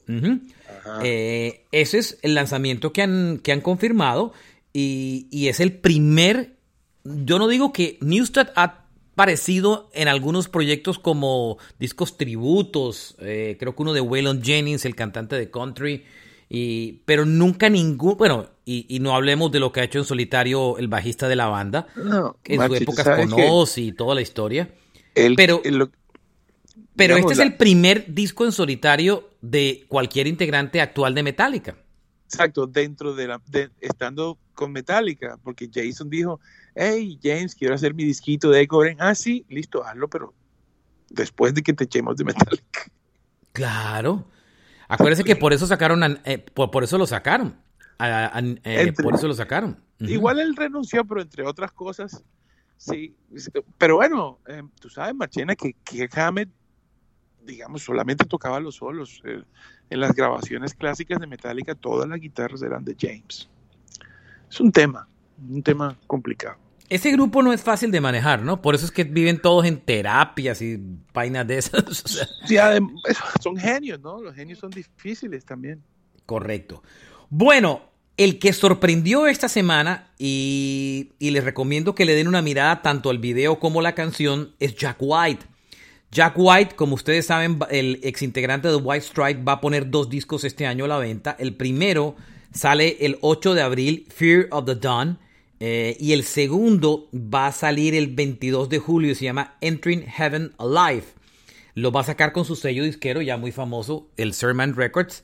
[1.03, 4.33] Eh, ese es el lanzamiento que han, que han confirmado
[4.71, 6.57] y, y, es el primer,
[7.03, 13.75] yo no digo que Newsted ha parecido en algunos proyectos como discos tributos, eh, creo
[13.75, 16.03] que uno de Waylon Jennings, el cantante de country,
[16.55, 20.05] y, pero nunca ningún, bueno, y, y, no hablemos de lo que ha hecho en
[20.05, 24.21] solitario el bajista de la banda, no, que en su época conoce y toda la
[24.21, 24.73] historia.
[25.15, 25.89] El, pero el,
[26.95, 31.75] pero este es el primer disco en solitario de cualquier integrante actual de Metallica.
[32.23, 36.39] Exacto, dentro de la, de, estando con Metallica, porque Jason dijo,
[36.73, 40.33] hey James, quiero hacer mi disquito de Echo Ah, sí, listo, hazlo, pero
[41.09, 42.89] después de que te echemos de Metallica.
[43.51, 44.25] Claro.
[44.87, 47.55] Acuérdese que por eso sacaron, eh, por, por, eso lo sacaron.
[47.97, 49.79] A, a, eh, entre, por eso lo sacaron.
[49.99, 50.09] Uh -huh.
[50.09, 52.23] Igual él renunció, pero entre otras cosas,
[52.77, 53.15] sí.
[53.77, 56.49] Pero bueno, eh, tú sabes, Marchena, que, que Hammett,
[57.43, 59.21] digamos, solamente tocaba los solos.
[59.23, 59.43] Eh,
[59.89, 63.47] en las grabaciones clásicas de Metallica, todas las guitarras eran de James.
[64.49, 65.07] Es un tema,
[65.47, 66.57] un tema complicado.
[66.89, 68.61] Ese grupo no es fácil de manejar, ¿no?
[68.61, 70.79] Por eso es que viven todos en terapias y
[71.13, 71.83] vainas de esas.
[71.87, 72.27] O sea.
[72.45, 72.57] sí,
[73.41, 74.21] son genios, ¿no?
[74.21, 75.81] Los genios son difíciles también.
[76.25, 76.83] Correcto.
[77.29, 77.81] Bueno,
[78.17, 83.09] el que sorprendió esta semana, y, y, les recomiendo que le den una mirada tanto
[83.09, 85.45] al video como la canción, es Jack White.
[86.11, 90.09] Jack White, como ustedes saben, el ex integrante de White Strike va a poner dos
[90.09, 91.35] discos este año a la venta.
[91.37, 92.15] El primero
[92.53, 95.19] sale el 8 de abril, Fear of the Dawn.
[95.59, 100.03] Eh, y el segundo va a salir el 22 de julio y se llama Entering
[100.03, 101.05] Heaven Alive.
[101.75, 105.23] Lo va a sacar con su sello disquero ya muy famoso, el Sermon Records.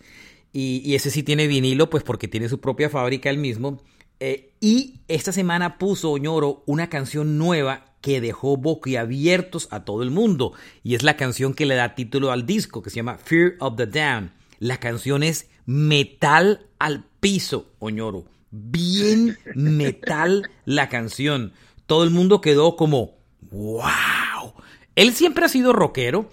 [0.54, 3.82] Y, ese sí tiene vinilo, pues porque tiene su propia fábrica él mismo.
[4.20, 10.12] Eh, y esta semana puso Oñoro una canción nueva que dejó boquiabiertos a todo el
[10.12, 10.54] mundo.
[10.84, 13.78] Y es la canción que le da título al disco, que se llama Fear of
[13.78, 14.32] the Down.
[14.60, 21.54] La canción es metal al piso, Oñoro bien metal la canción.
[21.86, 23.18] Todo el mundo quedó como,
[23.50, 24.54] wow.
[24.96, 26.30] Él siempre ha sido rockero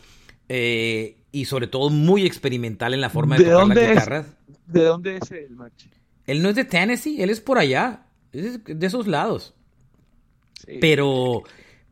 [0.49, 4.27] eh, y sobre todo muy experimental en la forma de, ¿De tocar dónde las guitarras.
[4.27, 5.91] Es, ¿De dónde es él, Machi?
[6.27, 9.55] Él no es de Tennessee, él es por allá, es de esos lados.
[10.67, 10.79] Sí.
[10.81, 11.45] Pero,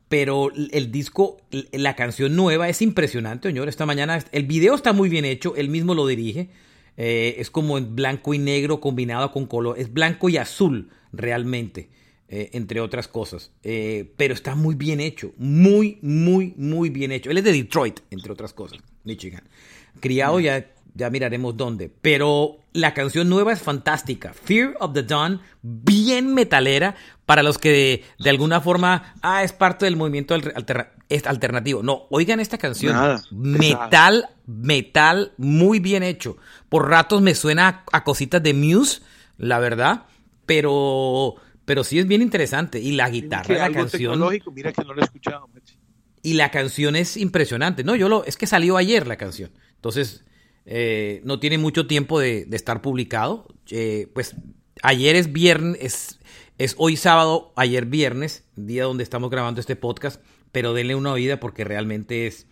[0.08, 1.38] pero el disco,
[1.72, 3.68] la canción nueva es impresionante, señor.
[3.68, 6.50] Esta mañana, el video está muy bien hecho, él mismo lo dirige.
[6.96, 9.78] Eh, es como en blanco y negro combinado con color.
[9.78, 11.90] Es blanco y azul realmente,
[12.28, 13.52] eh, entre otras cosas.
[13.62, 15.32] Eh, pero está muy bien hecho.
[15.36, 17.30] Muy, muy, muy bien hecho.
[17.30, 19.44] Él es de Detroit, entre otras cosas, Michigan.
[20.00, 21.92] Criado ya, ya miraremos dónde.
[22.00, 24.32] Pero la canción nueva es fantástica.
[24.32, 26.96] Fear of the Dawn, bien metalera.
[27.26, 31.82] Para los que de, de alguna forma, ah, es parte del movimiento alternativo.
[31.82, 32.94] No, oigan esta canción.
[32.94, 36.38] Nada, metal, metal, muy bien hecho.
[36.68, 39.02] Por ratos me suena a, a, cositas de Muse,
[39.38, 40.04] la verdad.
[40.46, 42.80] Pero, pero sí es bien interesante.
[42.80, 44.20] Y la guitarra la canción.
[44.54, 45.50] Mira que no lo he escuchado.
[46.22, 47.84] Y la canción es impresionante.
[47.84, 48.24] No, yo lo.
[48.24, 49.50] Es que salió ayer la canción.
[49.74, 50.24] Entonces,
[50.66, 53.46] eh, no tiene mucho tiempo de, estar publicado.
[53.70, 54.36] Eh, pues
[54.82, 56.18] ayer es viernes.
[56.58, 60.20] Es, hoy sábado, ayer viernes, día donde estamos grabando este podcast
[60.56, 62.46] pero denle una oída porque realmente es,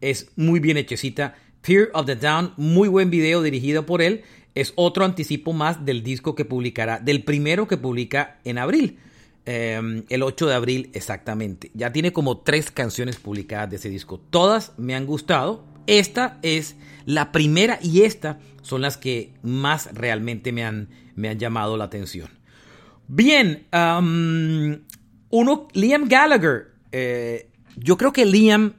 [0.00, 1.34] es muy bien hechecita.
[1.62, 4.22] Fear of the Down, muy buen video dirigido por él.
[4.54, 9.00] Es otro anticipo más del disco que publicará, del primero que publica en abril.
[9.44, 11.72] Eh, el 8 de abril exactamente.
[11.74, 14.20] Ya tiene como tres canciones publicadas de ese disco.
[14.30, 15.64] Todas me han gustado.
[15.88, 21.38] Esta es la primera y esta son las que más realmente me han, me han
[21.38, 22.28] llamado la atención.
[23.06, 24.76] Bien, um,
[25.30, 28.74] uno, Liam Gallagher eh, yo creo que Liam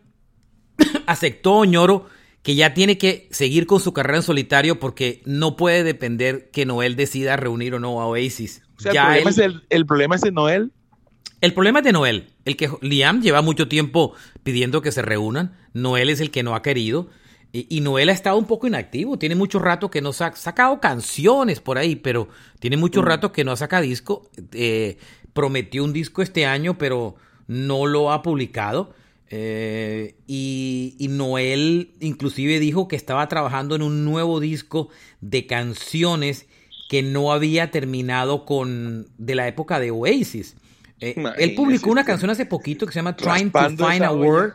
[1.07, 2.05] aceptó Ñoro
[2.43, 6.67] que ya tiene que seguir con su carrera en solitario porque no puede depender que
[6.67, 8.61] Noel decida reunir o no a Oasis.
[8.77, 10.71] O sea, ya el, problema él, es el, el, problema es de Noel.
[11.41, 12.29] El problema es de Noel.
[12.49, 15.55] El que Liam lleva mucho tiempo pidiendo que se reúnan.
[15.73, 17.09] Noel es el que no ha querido.
[17.51, 19.19] Y, y Noel ha estado un poco inactivo.
[19.19, 22.27] Tiene mucho rato que no ha sacado canciones por ahí, pero
[22.59, 23.05] tiene mucho mm.
[23.05, 24.29] rato que no saca disco.
[24.51, 24.97] Eh,
[25.33, 28.95] prometió un disco este año, pero no lo ha publicado.
[29.29, 34.89] Eh, y, y, Noel inclusive dijo que estaba trabajando en un nuevo disco
[35.21, 36.47] de canciones
[36.89, 40.55] que no había terminado con de la época de Oasis.
[40.99, 44.53] Eh, él publicó una canción hace poquito que se llama Trying to Find a Word,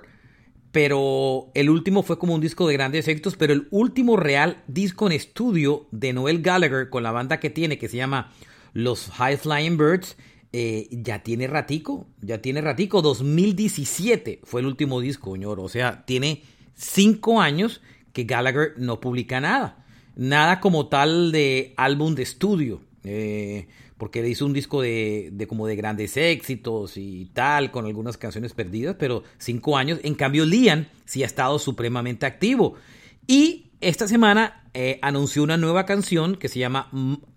[0.73, 5.07] pero el último fue como un disco de grandes éxitos, pero el último real disco
[5.07, 8.33] en estudio de Noel Gallagher con la banda que tiene que se llama
[8.73, 10.17] Los High Flying Birds
[10.57, 13.03] eh, ya tiene ratico, ya tiene ratico.
[13.03, 15.59] 2017 fue el último disco, señor.
[15.59, 17.81] O sea, tiene cinco años
[18.13, 19.85] que Gallagher no publica nada.
[20.15, 22.83] Nada como tal de álbum de estudio.
[23.03, 23.67] Eh,
[23.99, 28.53] porque hizo un disco de, de, como de grandes éxitos y tal, con algunas canciones
[28.53, 30.01] perdidas, pero cinco años.
[30.03, 32.75] En cambio, Liam sí ha estado supremamente activo.
[33.27, 36.91] Y esta semana eh, anunció una nueva canción que se llama...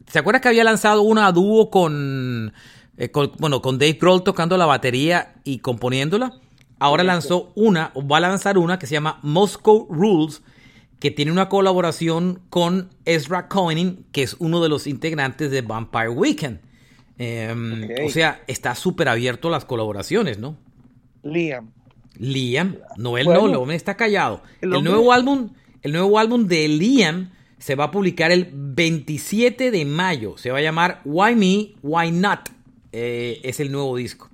[0.07, 2.53] ¿Se acuerda que había lanzado una a dúo con,
[2.97, 6.33] eh, con, bueno, con Dave Grohl tocando la batería y componiéndola?
[6.79, 10.41] Ahora lanzó una, o va a lanzar una que se llama Moscow Rules,
[10.99, 16.09] que tiene una colaboración con Ezra Koenig, que es uno de los integrantes de Vampire
[16.09, 16.59] Weekend.
[17.19, 18.05] Eh, okay.
[18.05, 20.57] O sea, está súper abierto a las colaboraciones, ¿no?
[21.23, 21.71] Liam.
[22.17, 22.77] Liam.
[22.97, 24.41] No, él bueno, no, el está callado.
[24.61, 25.51] El, el nuevo álbum,
[25.83, 30.37] el nuevo álbum de Liam se va a publicar el 27 de mayo.
[30.37, 32.49] Se va a llamar Why Me, Why Not.
[32.91, 34.29] Eh, es el nuevo disco.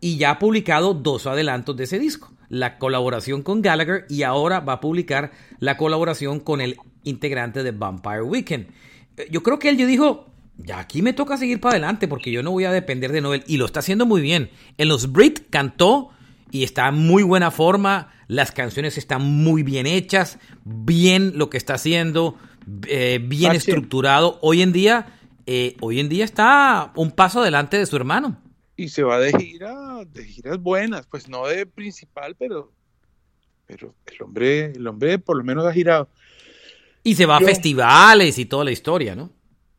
[0.00, 4.60] Y ya ha publicado dos adelantos de ese disco la colaboración con Gallagher y ahora
[4.60, 8.66] va a publicar la colaboración con el integrante de Vampire Weekend.
[9.30, 10.26] Yo creo que él yo dijo,
[10.58, 13.42] ya aquí me toca seguir para adelante porque yo no voy a depender de Noel
[13.46, 14.50] y lo está haciendo muy bien.
[14.76, 16.10] En los Brit cantó
[16.50, 21.56] y está en muy buena forma, las canciones están muy bien hechas, bien lo que
[21.56, 22.36] está haciendo,
[22.86, 24.38] eh, bien estructurado.
[24.42, 25.06] Hoy en día,
[25.46, 28.41] eh, hoy en día está un paso adelante de su hermano
[28.76, 32.72] y se va de gira, de giras buenas, pues no de principal, pero,
[33.66, 36.08] pero el hombre, el hombre por lo menos ha girado.
[37.04, 39.30] Y se va Yo, a festivales y toda la historia, ¿no?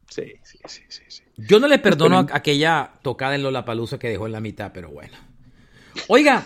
[0.09, 1.01] Sí, sí, sí, sí.
[1.07, 1.23] sí.
[1.37, 4.89] Yo no le perdono a aquella tocada en Lollapalooza que dejó en la mitad, pero
[4.89, 5.17] bueno.
[6.07, 6.43] Oiga,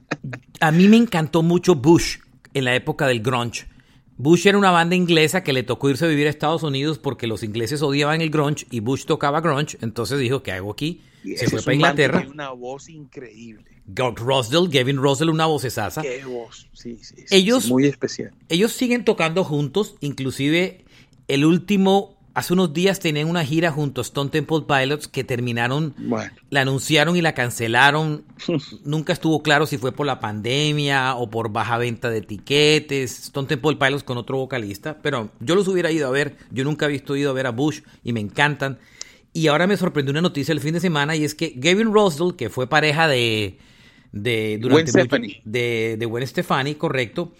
[0.60, 2.18] a mí me encantó mucho Bush
[2.52, 3.66] en la época del grunge.
[4.16, 7.28] Bush era una banda inglesa que le tocó irse a vivir a Estados Unidos porque
[7.28, 11.02] los ingleses odiaban el grunge y Bush tocaba grunge, entonces dijo, ¿qué hago aquí?
[11.36, 12.18] Se fue para Inglaterra.
[12.18, 13.64] Tiene una voz increíble.
[13.94, 16.02] Gert Rosdell, Gavin Rosdell, una voz esasa.
[16.02, 18.32] Qué voz, sí, sí, sí, ellos, sí, muy especial.
[18.48, 20.84] Ellos siguen tocando juntos, inclusive
[21.28, 25.94] el último, hace unos días tenían una gira junto a Stone Temple Pilots que terminaron,
[25.98, 26.32] bueno.
[26.50, 28.24] la anunciaron y la cancelaron.
[28.84, 33.24] Nunca estuvo claro si fue por la pandemia o por baja venta de etiquetes.
[33.24, 36.36] Stone Temple Pilots con otro vocalista, pero yo los hubiera ido a ver.
[36.50, 38.78] Yo nunca he visto ido a ver a Bush y me encantan.
[39.32, 42.36] Y ahora me sorprendió una noticia el fin de semana y es que Gavin Rosdell,
[42.36, 43.58] que fue pareja de
[44.12, 47.32] de durante Gwen mucho, de, de Gwen Stefani, correcto,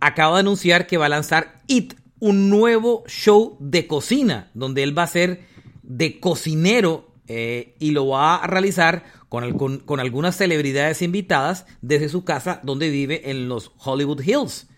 [0.00, 4.96] acaba de anunciar que va a lanzar It, un nuevo show de cocina, donde él
[4.96, 5.46] va a ser
[5.82, 11.66] de cocinero eh, y lo va a realizar con, el, con, con, algunas celebridades invitadas
[11.82, 14.68] desde su casa donde vive en los Hollywood Hills.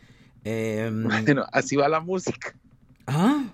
[0.45, 2.55] Eh, bueno, así va la música.
[3.07, 3.45] ¿Ah?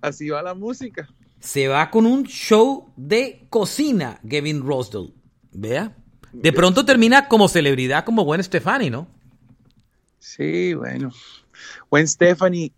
[0.00, 1.08] Así va la música.
[1.44, 5.12] Se va con un show de cocina, Gavin Rosdell.
[5.52, 5.94] Vea.
[6.32, 9.06] De pronto termina como celebridad como Gwen Stefani, ¿no?
[10.18, 11.12] Sí, bueno.
[11.90, 12.72] Gwen Stefani,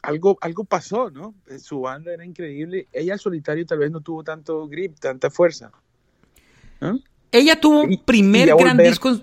[0.00, 1.34] algo, algo pasó, ¿no?
[1.62, 2.88] Su banda era increíble.
[2.90, 5.70] Ella al solitario tal vez no tuvo tanto grip, tanta fuerza.
[7.30, 8.88] Ella tuvo un primer gran volver...
[8.88, 9.20] disco.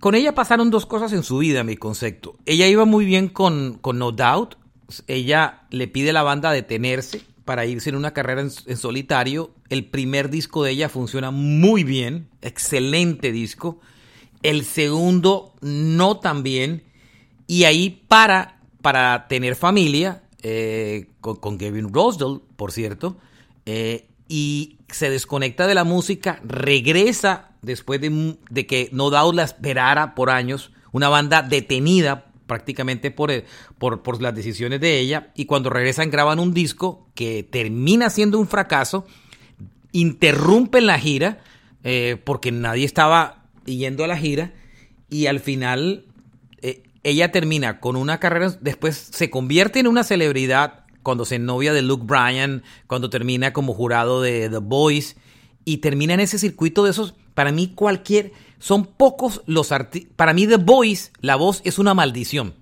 [0.00, 2.38] Con ella pasaron dos cosas en su vida, mi concepto.
[2.46, 4.56] Ella iba muy bien con, con No Doubt.
[5.06, 9.54] Ella le pide a la banda detenerse para irse en una carrera en, solitario.
[9.70, 13.80] El primer disco de ella funciona muy bien, excelente disco.
[14.42, 16.84] El segundo no tan bien.
[17.46, 23.16] Y ahí para, para tener familia, eh, con, Kevin Rosdell, por cierto,
[23.64, 29.44] eh, y se desconecta de la música, regresa después de, de que No Doubt la
[29.44, 33.32] esperara por años, una banda detenida prácticamente por,
[33.78, 38.38] por, por, las decisiones de ella y cuando regresan graban un disco que termina siendo
[38.38, 39.06] un fracaso,
[39.92, 41.38] interrumpen la gira
[41.82, 44.52] eh, porque nadie estaba yendo a la gira
[45.08, 46.04] y al final
[46.62, 51.72] eh, ella termina con una carrera, después se convierte en una celebridad cuando se novia
[51.72, 55.16] de Luke Bryan, cuando termina como jurado de The Voice
[55.64, 60.10] y termina en ese circuito de esos, para mí cualquier son pocos los artistas.
[60.16, 62.54] Para mí, The Voice, la voz es una maldición.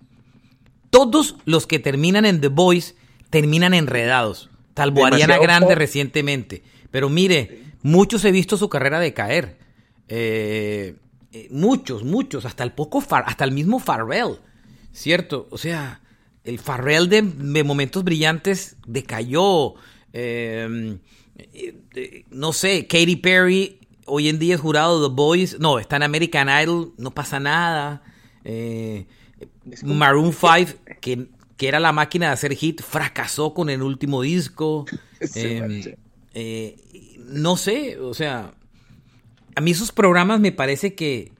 [0.90, 2.96] Todos los que terminan en The Voice
[3.30, 4.50] terminan enredados.
[4.74, 5.78] Salvo Ariana Grande pop.
[5.78, 6.64] recientemente.
[6.90, 9.58] Pero mire, muchos he visto su carrera decaer.
[10.08, 10.96] Eh,
[11.30, 12.44] eh, muchos, muchos.
[12.44, 14.40] Hasta el poco, Far, hasta el mismo Farrell.
[14.90, 15.46] ¿Cierto?
[15.52, 16.00] O sea,
[16.42, 19.76] el Farrell de, de momentos brillantes decayó.
[20.12, 20.98] Eh,
[22.30, 25.58] no sé, Katy Perry hoy en día es jurado The Boys.
[25.60, 28.02] No, está en American Idol, no pasa nada.
[28.44, 29.06] Eh,
[29.82, 34.86] Maroon 5, que, que, era la máquina de hacer hit, fracasó con el último disco.
[35.36, 35.96] Eh,
[36.34, 36.76] eh,
[37.28, 38.52] no sé, o sea,
[39.54, 41.32] a mí esos programas me parece que,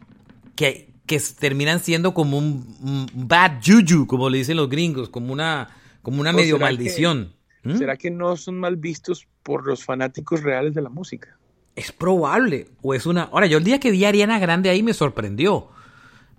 [0.57, 5.35] que, que terminan siendo como un, un bad juju, como le dicen los gringos, como
[5.35, 5.69] una,
[6.01, 7.35] como una ¿O medio será maldición.
[7.63, 7.77] ¿Mm?
[7.77, 11.37] ¿Será que no son mal vistos por los fanáticos reales de la música?
[11.77, 13.25] Es probable, o es una...
[13.25, 15.69] Ahora, yo el día que vi a Ariana Grande ahí me sorprendió,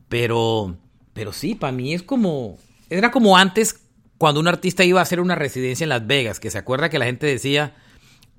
[0.08, 0.78] pero,
[1.14, 2.58] pero sí, para mí es como...
[2.90, 3.82] Era como antes
[4.18, 7.00] cuando un artista iba a hacer una residencia en Las Vegas, que se acuerda que
[7.00, 7.76] la gente decía,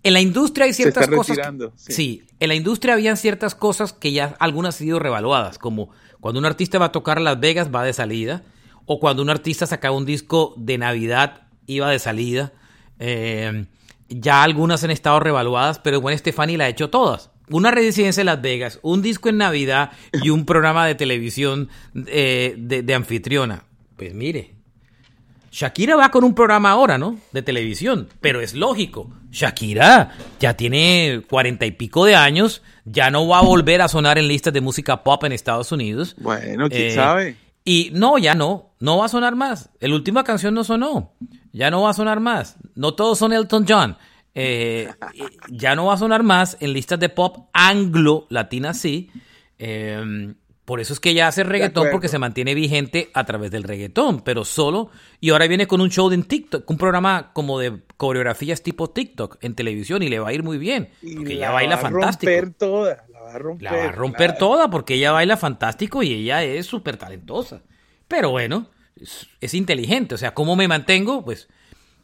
[0.03, 1.37] en la industria hay Se ciertas está cosas...
[1.37, 1.93] retirando, sí.
[1.93, 2.23] sí.
[2.41, 5.91] en la industria habían ciertas cosas que ya algunas han sido revaluadas, como
[6.21, 8.43] cuando un artista va a tocar a Las Vegas va de salida,
[8.87, 12.53] o cuando un artista sacaba un disco de Navidad iba de salida.
[12.99, 13.67] Eh,
[14.09, 17.31] ya algunas han estado revaluadas, pero Gwen Stefani la ha hecho todas.
[17.49, 19.93] Una residencia en Las Vegas, un disco en Navidad
[20.23, 21.69] y un programa de televisión
[22.07, 23.63] eh, de, de anfitriona.
[23.97, 24.55] Pues mire,
[25.53, 27.19] Shakira va con un programa ahora, ¿no?
[27.33, 29.11] De televisión, pero es lógico.
[29.31, 34.19] Shakira ya tiene cuarenta y pico de años, ya no va a volver a sonar
[34.19, 36.15] en listas de música pop en Estados Unidos.
[36.19, 37.37] Bueno, quién Eh, sabe.
[37.67, 39.71] Y no, ya no, no va a sonar más.
[39.81, 41.15] La última canción no sonó,
[41.53, 42.57] ya no va a sonar más.
[42.77, 43.99] No todos son Elton John.
[44.35, 44.89] Eh,
[45.51, 49.11] ya no va a sonar más en listas de pop anglo, latina sí.
[49.59, 50.35] Eh,
[50.67, 54.21] por eso es que ella hace reggaetón porque se mantiene vigente a través del reggaetón,
[54.23, 54.91] pero solo.
[55.21, 59.39] Y ahora viene con un show en TikTok, un programa como de coreografías tipo TikTok
[59.43, 60.89] en televisión y le va a ir muy bien.
[61.17, 62.33] Porque Y ella baila va fantástico.
[62.33, 63.65] A romper toda, va a romper.
[63.65, 64.39] La va a romper claro.
[64.39, 67.63] toda porque ella baila fantástico y ella es súper talentosa.
[68.09, 68.71] Pero bueno,
[69.01, 70.15] es, es inteligente.
[70.15, 71.25] O sea, ¿cómo me mantengo?
[71.25, 71.49] Pues,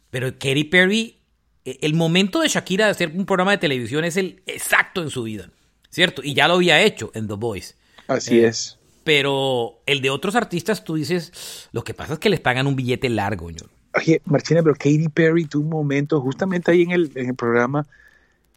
[0.09, 1.19] pero Katy Perry,
[1.65, 5.09] eh, el momento de Shakira de hacer un programa de televisión es el exacto en
[5.09, 5.49] su vida,
[5.89, 6.21] ¿cierto?
[6.23, 7.75] Y ya lo había hecho en The Voice.
[8.07, 8.77] Así Eh, es.
[9.03, 12.75] Pero el de otros artistas, tú dices, lo que pasa es que les pagan un
[12.75, 13.69] billete largo, ñor.
[13.95, 17.85] Oye, Marchena, pero Katy Perry tuvo un momento, justamente ahí en el, en el programa,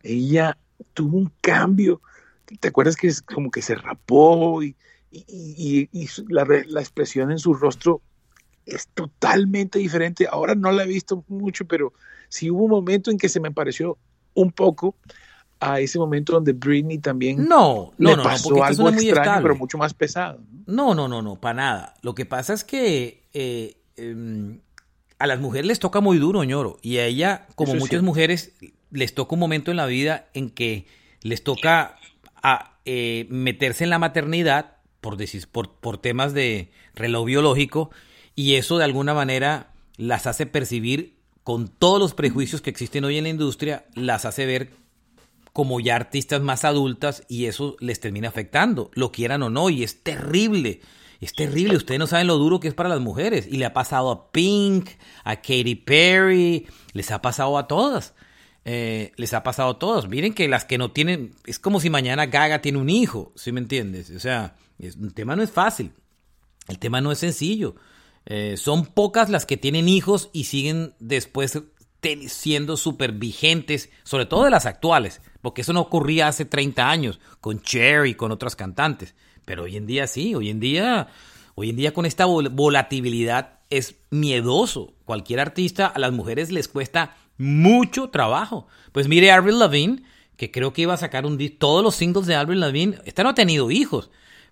[0.03, 0.57] ella
[0.95, 2.01] tuvo un cambio.
[2.61, 4.76] ¿Te acuerdas que es como que se rapó y,
[5.11, 8.03] y- y- y su- la, re- la expresión en su rostro
[8.64, 10.26] es totalmente diferente?
[10.30, 11.92] Ahora no la he visto mucho, pero
[12.28, 13.99] sí hubo un momento en que se me pareció
[14.34, 14.94] un poco
[15.61, 19.09] a ese momento donde Britney también No, no, le no, no, pasó es algo extraño,
[19.22, 19.42] estable.
[19.42, 20.40] pero mucho más pesado.
[20.66, 21.94] No, no, no, no, para nada.
[22.03, 24.61] Lo que pasa es que eh, em,
[25.18, 26.78] a las mujeres les toca muy duro, ñoro.
[26.82, 28.53] Y a ella, como Eso muchas mujeres,
[28.90, 30.86] les toca un momento en la vida en que
[31.22, 31.97] les toca
[32.47, 37.90] a, eh, meterse en la maternidad por, por temas de reloj biológico
[38.36, 43.18] y eso de alguna manera las hace percibir con todos los prejuicios que existen hoy
[43.18, 44.70] en la industria, las hace ver
[45.53, 49.82] como ya artistas más adultas y eso les termina afectando, lo quieran o no, y
[49.82, 50.80] es terrible.
[51.20, 53.49] Es terrible, ustedes no saben lo duro que es para las mujeres.
[53.51, 54.90] Y le ha pasado a Pink,
[55.24, 58.12] a Katy Perry, les ha pasado a todas.
[58.69, 60.09] Eh, les ha pasado a todas.
[60.09, 63.53] Miren que las que no tienen, es como si mañana Gaga tiene un hijo, ¿sí
[63.53, 64.11] me entiendes?
[64.11, 65.93] O sea, es- el tema no es fácil,
[66.67, 67.77] el tema no es sencillo.
[68.25, 71.62] Eh, son pocas las que tienen hijos y siguen después
[72.29, 77.21] siendo súper vigentes, sobre todo de las actuales, porque eso no ocurría hace 30 años
[77.41, 79.14] con Cher y con otras cantantes.
[79.45, 81.07] Pero hoy en día sí, hoy en día,
[81.55, 84.95] hoy en día con esta vol- volatilidad es miedoso.
[85.05, 88.66] Cualquier artista, a las mujeres les cuesta mucho trabajo.
[88.93, 90.03] Pues mire Avril Lavigne,
[90.37, 93.22] que creo que iba a sacar un disco, todos los singles de Avril Lavigne, esta
[93.22, 94.11] no ha tenido hijos,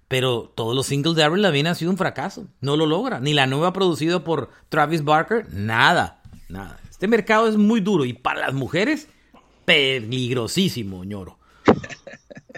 [0.08, 2.46] pero todos los singles de Avril Lavigne han sido un fracaso.
[2.60, 3.20] No lo logra.
[3.20, 6.78] Ni la nueva producida por Travis Barker, nada, nada.
[6.90, 9.08] Este mercado es muy duro y para las mujeres,
[9.64, 11.38] peligrosísimo, ñoro.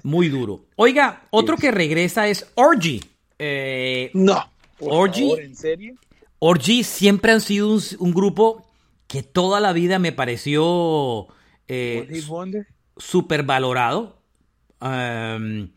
[0.03, 0.67] Muy duro.
[0.77, 3.03] Oiga, otro que regresa es Orgy.
[3.39, 4.51] Eh, no.
[4.79, 5.23] por Orgy.
[5.23, 5.95] favor, ¿En serio?
[6.39, 8.66] Orgy siempre han sido un, un grupo
[9.07, 11.29] que toda la vida me pareció
[11.69, 12.23] eh,
[12.97, 14.21] súper valorado.
[14.81, 15.71] Um,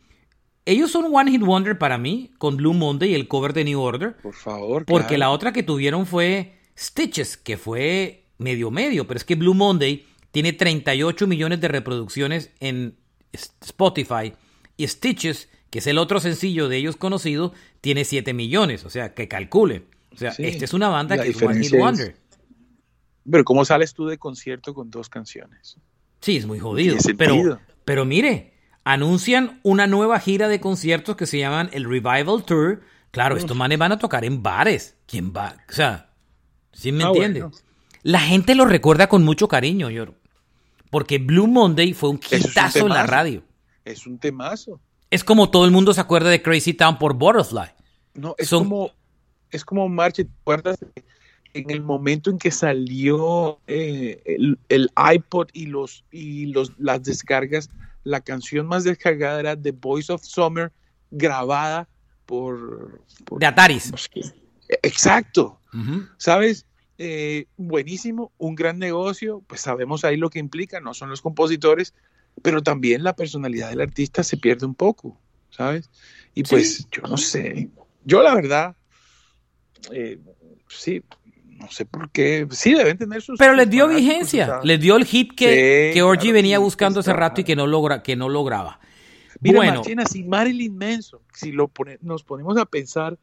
[0.66, 3.80] ellos son One Hit Wonder para mí, con Blue Monday y el cover de New
[3.80, 4.18] Order.
[4.18, 4.86] Por favor.
[4.86, 5.20] Porque claro.
[5.20, 10.06] la otra que tuvieron fue Stitches, que fue medio medio, pero es que Blue Monday
[10.32, 12.96] tiene 38 millones de reproducciones en
[13.34, 14.34] Spotify
[14.78, 19.14] y Stitches, que es el otro sencillo de ellos conocido, tiene 7 millones, o sea,
[19.14, 19.84] que calcule.
[20.14, 22.16] O sea, Sí, esta es una banda la que es One Hit Wonder.
[23.30, 25.78] Pero ¿cómo sales tú de concierto con dos canciones?
[26.22, 26.98] Sí, es muy jodido.
[27.18, 28.54] Pero, pero mire,
[28.84, 32.82] anuncian una nueva gira de conciertos que se llaman el Revival Tour.
[33.12, 34.98] Claro, estos manes van a tocar en bares.
[35.08, 35.56] ¿Quién va?
[35.70, 36.10] O sea,
[36.74, 37.42] ¿sí me Ah, entiende?
[37.42, 37.56] bueno.
[38.04, 40.06] La gente lo recuerda con mucho cariño, yo.
[40.90, 43.44] Porque Blue Monday fue un hitazo en la radio.
[43.86, 44.80] Es un temazo.
[45.12, 47.70] Es como todo el mundo se acuerda de Crazy Town por Butterfly.
[48.14, 48.92] No, es Son- como,
[49.52, 50.88] es como Marche, ¿te acuerdas de
[51.54, 57.04] en el momento en que salió eh, el, el, iPod y, los, y los, las
[57.04, 57.70] descargas,
[58.04, 60.72] la canción más descargada era The Voice of Summer,
[61.12, 61.88] grabada
[62.26, 63.02] por...
[63.26, 63.92] por de Ataris.
[64.84, 65.60] Exacto.
[65.74, 66.10] Uh -huh.
[66.18, 66.66] ¿Sabes?
[67.02, 71.94] Eh, buenísimo, un gran negocio, pues sabemos ahí lo que implica, no son los compositores,
[72.42, 75.18] pero también la personalidad del artista se pierde un poco,
[75.50, 75.90] ¿sabes?
[76.36, 76.86] Y pues sí.
[76.92, 77.70] yo no sé,
[78.04, 78.76] yo la verdad,
[79.94, 80.20] eh,
[80.68, 81.02] sí,
[81.60, 83.38] no sé por qué, sí deben tener sus...
[83.38, 87.02] Pero les dio vigencia, les dio el hit que, sí, que Orgy claro, venía buscando
[87.02, 88.80] hace rato y que no, logra, que no lograba.
[89.42, 89.84] Mira, bueno.
[89.84, 93.18] Si Marilyn Manson, si lo pone, nos ponemos a pensar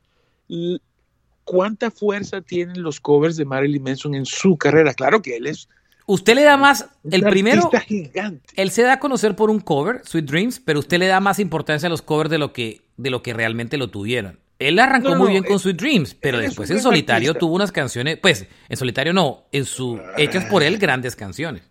[1.44, 4.94] cuánta fuerza tienen los covers de Marilyn Manson en su carrera.
[4.94, 5.68] Claro que él es.
[6.06, 6.88] Usted le da más.
[7.10, 7.70] El primero.
[7.86, 8.48] Gigante.
[8.54, 11.38] Él se da a conocer por un cover, Sweet Dreams, pero usted le da más
[11.38, 14.38] importancia a los covers de lo que, de lo que realmente lo tuvieron.
[14.58, 17.40] Él arrancó no, muy bien con Sweet Dreams, pero después en solitario artista.
[17.40, 18.18] tuvo unas canciones.
[18.20, 20.00] Pues, en solitario no, en su.
[20.16, 21.62] hechas por él grandes canciones.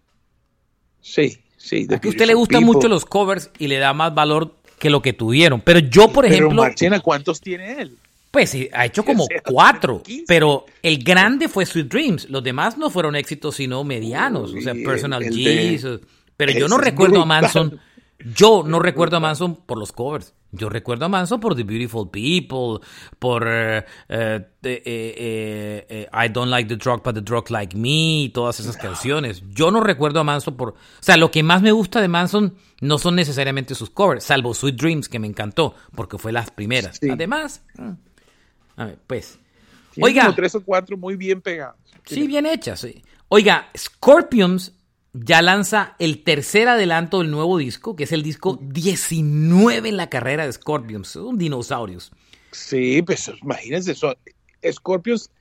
[1.02, 1.88] Sí, sí.
[1.90, 5.14] A usted le gustan mucho los covers y le da más valor que lo que
[5.14, 5.62] tuvieron.
[5.62, 7.02] Pero yo, por pero ejemplo.
[7.02, 7.98] ¿cuántos tiene él?
[8.30, 12.30] Pues sí, ha hecho como cuatro, pero el grande fue Sweet Dreams.
[12.30, 14.54] Los demás no fueron éxitos, sino medianos.
[14.54, 16.02] O sea, Personal Jesus.
[16.38, 17.80] Pero yo no recuerdo a Manson.
[18.20, 20.34] Yo no recuerdo a Manson por los covers.
[20.51, 22.80] Yo recuerdo a Manson por The Beautiful People,
[23.20, 28.61] por uh, uh, uh, I Don't Like the Drug, but the Drug Like Me, todas
[28.61, 29.43] esas canciones.
[29.49, 30.70] Yo no recuerdo a Manson por...
[30.70, 34.53] O sea, lo que más me gusta de Manson no son necesariamente sus covers, salvo
[34.53, 36.99] Sweet Dreams, que me encantó, porque fue las primeras.
[37.01, 37.09] Sí.
[37.09, 37.61] Además...
[38.78, 39.39] A ver, pues.
[39.93, 40.24] Tiene Oiga.
[40.24, 41.78] Como tres o cuatro muy bien pegados.
[42.05, 43.03] Sí, bien hechas, sí.
[43.30, 44.74] Oiga, Scorpions
[45.24, 50.09] ya lanza el tercer adelanto del nuevo disco, que es el disco 19 en la
[50.09, 51.07] carrera de Scorpions.
[51.07, 52.11] Son dinosaurios.
[52.51, 54.16] Sí, pues imagínense eso.
[54.70, 55.32] Scorpions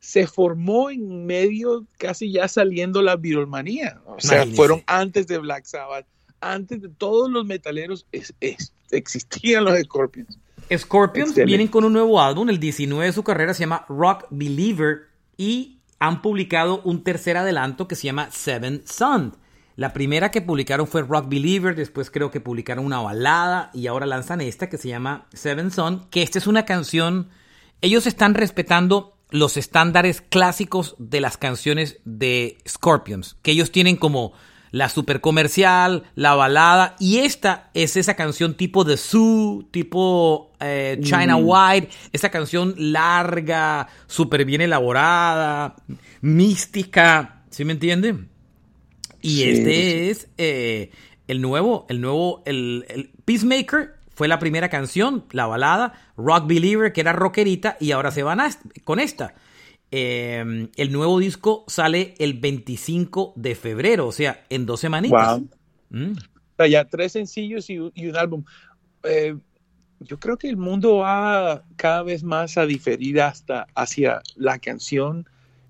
[0.00, 4.00] se formó en medio, casi ya saliendo la virolmanía.
[4.06, 4.56] O sea, imagínense.
[4.56, 6.06] fueron antes de Black Sabbath,
[6.40, 10.38] antes de todos los metaleros, es, es, existían los Scorpions.
[10.76, 11.44] Scorpions Excelente.
[11.46, 15.73] vienen con un nuevo álbum, el 19 de su carrera se llama Rock Believer y
[15.98, 19.36] han publicado un tercer adelanto que se llama Seven Sun.
[19.76, 24.06] La primera que publicaron fue Rock Believer, después creo que publicaron una balada y ahora
[24.06, 27.28] lanzan esta que se llama Seven Sun, que esta es una canción,
[27.80, 34.32] ellos están respetando los estándares clásicos de las canciones de Scorpions, que ellos tienen como
[34.74, 40.98] la super comercial, la balada, y esta es esa canción tipo The Zoo, tipo eh,
[41.00, 41.42] China mm.
[41.44, 45.76] White, esa canción larga, súper bien elaborada,
[46.22, 48.16] mística, ¿sí me entiende?
[49.22, 50.10] Y sí, este sí.
[50.10, 50.90] es eh,
[51.28, 56.92] el nuevo, el nuevo, el, el Peacemaker fue la primera canción, la balada, Rock Believer,
[56.92, 58.50] que era rockerita, y ahora se van a,
[58.82, 59.34] con esta.
[59.96, 65.38] Eh, el nuevo disco sale el 25 de febrero, o sea, en dos semanitas.
[65.38, 65.48] Wow.
[65.90, 66.12] Mm.
[66.14, 68.44] O sea, ya tres sencillos y, y un álbum.
[69.04, 69.36] Eh,
[70.00, 75.28] yo creo que el mundo va cada vez más a diferir hasta hacia la canción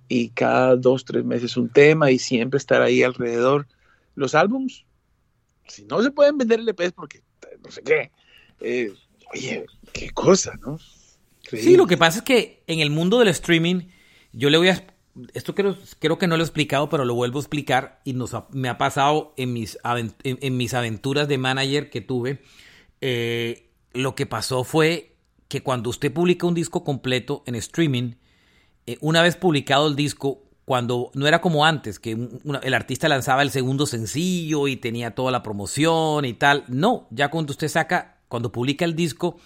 [0.09, 3.66] y cada dos, tres meses un tema y siempre estar ahí alrededor.
[4.14, 4.87] Los álbums,
[5.68, 7.20] si no se pueden vender LPs porque
[7.62, 8.11] no sé qué,
[8.62, 8.91] eh,
[9.35, 10.79] oye, qué cosa, ¿no?
[11.43, 11.70] Increíble.
[11.70, 13.83] Sí, lo que pasa es que en el mundo del streaming
[14.35, 14.87] yo le voy a...
[15.32, 18.32] Esto creo, creo que no lo he explicado, pero lo vuelvo a explicar y nos
[18.51, 19.78] me ha pasado en mis,
[20.24, 22.43] en, mis aventuras de manager que tuve.
[23.01, 25.14] Eh, lo que pasó fue
[25.47, 28.14] que cuando usted publica un disco completo en streaming,
[28.87, 32.18] eh, una vez publicado el disco, cuando no era como antes, que
[32.62, 36.64] el artista lanzaba el segundo sencillo y tenía toda la promoción y tal.
[36.66, 39.39] No, ya cuando usted saca, cuando publica el disco,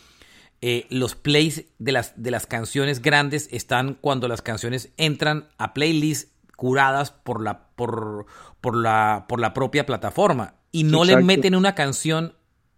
[0.61, 5.73] eh, los plays de las, de las canciones grandes están cuando las canciones entran a
[5.73, 8.27] playlists curadas por la, por,
[8.61, 11.19] por la, por la propia plataforma y no Exacto.
[11.21, 12.35] le meten una canción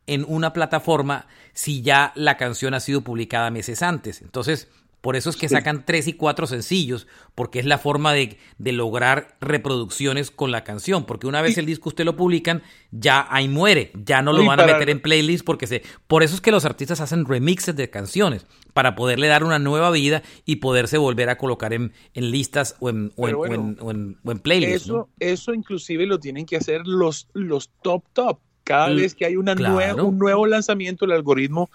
[0.06, 4.20] en una plataforma si ya la canción ha sido publicada meses antes.
[4.22, 4.68] Entonces,
[5.00, 5.54] por eso es que sí.
[5.54, 10.62] sacan tres y cuatro sencillos, porque es la forma de, de, lograr reproducciones con la
[10.62, 11.06] canción.
[11.06, 14.60] Porque una vez el disco usted lo publican, ya ahí muere, ya no lo van
[14.60, 15.82] a meter en playlist porque se.
[16.06, 19.90] Por eso es que los artistas hacen remixes de canciones, para poderle dar una nueva
[19.90, 23.90] vida y poderse volver a colocar en, en listas o en, o en, bueno, o
[23.90, 24.84] en, o playlists.
[24.84, 25.08] Eso, ¿no?
[25.18, 28.38] eso inclusive lo tienen que hacer los, los top top.
[28.64, 29.74] Cada vez que hay una claro.
[29.74, 31.70] nueva, un nuevo lanzamiento, el algoritmo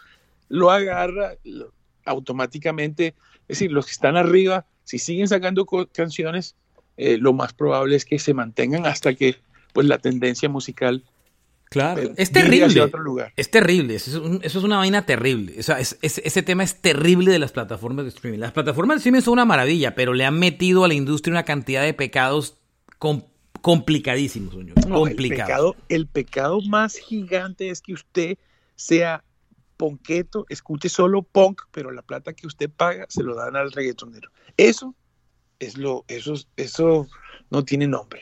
[0.47, 1.74] lo agarra, lo,
[2.05, 3.07] automáticamente,
[3.47, 6.55] es decir, los que están arriba, si siguen sacando canciones,
[6.97, 9.35] eh, lo más probable es que se mantengan hasta que
[9.73, 11.03] pues la tendencia musical
[11.67, 12.79] Claro, Pero es terrible.
[12.79, 13.33] otro lugar.
[13.35, 13.95] Es terrible.
[13.95, 15.55] Eso es, un- eso es una vaina terrible.
[15.59, 18.37] O sea, es- es- ese tema es terrible de las plataformas de streaming.
[18.39, 21.43] Las plataformas de streaming son una maravilla, pero le han metido a la industria una
[21.43, 22.55] cantidad de pecados
[22.99, 23.23] com-
[23.61, 24.75] complicadísimos, señor.
[24.87, 25.47] No, el complicados.
[25.47, 28.37] pecado, el pecado más gigante es que usted
[28.75, 29.23] sea
[29.77, 34.29] ponqueto, escuche solo punk, pero la plata que usted paga se lo dan al reggaetonero.
[34.57, 34.95] Eso
[35.59, 37.07] es lo, eso, es- eso
[37.49, 38.21] no tiene nombre.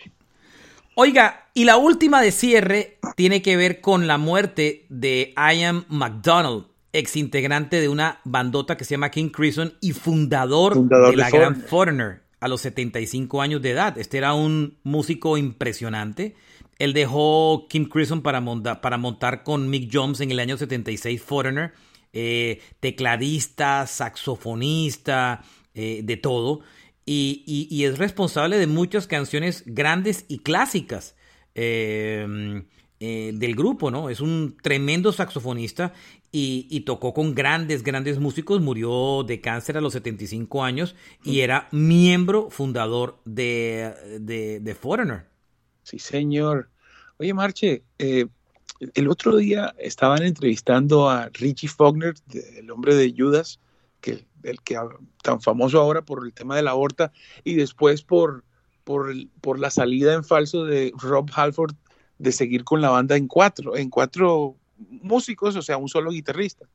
[0.95, 6.65] Oiga, y la última de cierre tiene que ver con la muerte de Ian McDonald,
[6.91, 11.17] ex integrante de una bandota que se llama King Crimson y fundador, Fundador de de
[11.17, 11.69] la gran Foreigner.
[11.69, 13.97] Foreigner a los 75 años de edad.
[13.97, 16.35] Este era un músico impresionante.
[16.83, 21.21] Él dejó King Crimson para, monta- para montar con Mick Jones en el año 76
[21.21, 21.73] Foreigner,
[22.13, 26.61] eh, tecladista, saxofonista, eh, de todo.
[27.05, 31.15] Y, y- y es responsable de muchas canciones grandes y clásicas
[31.55, 32.63] eh,
[32.99, 34.09] eh, del grupo, ¿no?
[34.09, 35.93] Es un tremendo saxofonista
[36.31, 38.61] y, y tocó con grandes, grandes músicos.
[38.61, 45.25] Murió de cáncer a los 75 años y era miembro fundador de, de, de Foreigner.
[45.83, 46.69] Sí, señor.
[47.23, 48.27] Oye, Marche, eh,
[48.95, 52.15] el otro día estaban entrevistando a Richie Faulkner,
[52.57, 53.61] el hombre de Judas,
[54.01, 54.89] que el que ha-
[55.21, 57.13] tan famoso ahora por el tema de la aorta
[57.45, 58.43] y después por,
[58.83, 61.75] por, por la salida en falso de Rob Halford
[62.17, 66.67] de seguir con la banda en cuatro, en cuatro músicos, o sea, un solo guitarrista.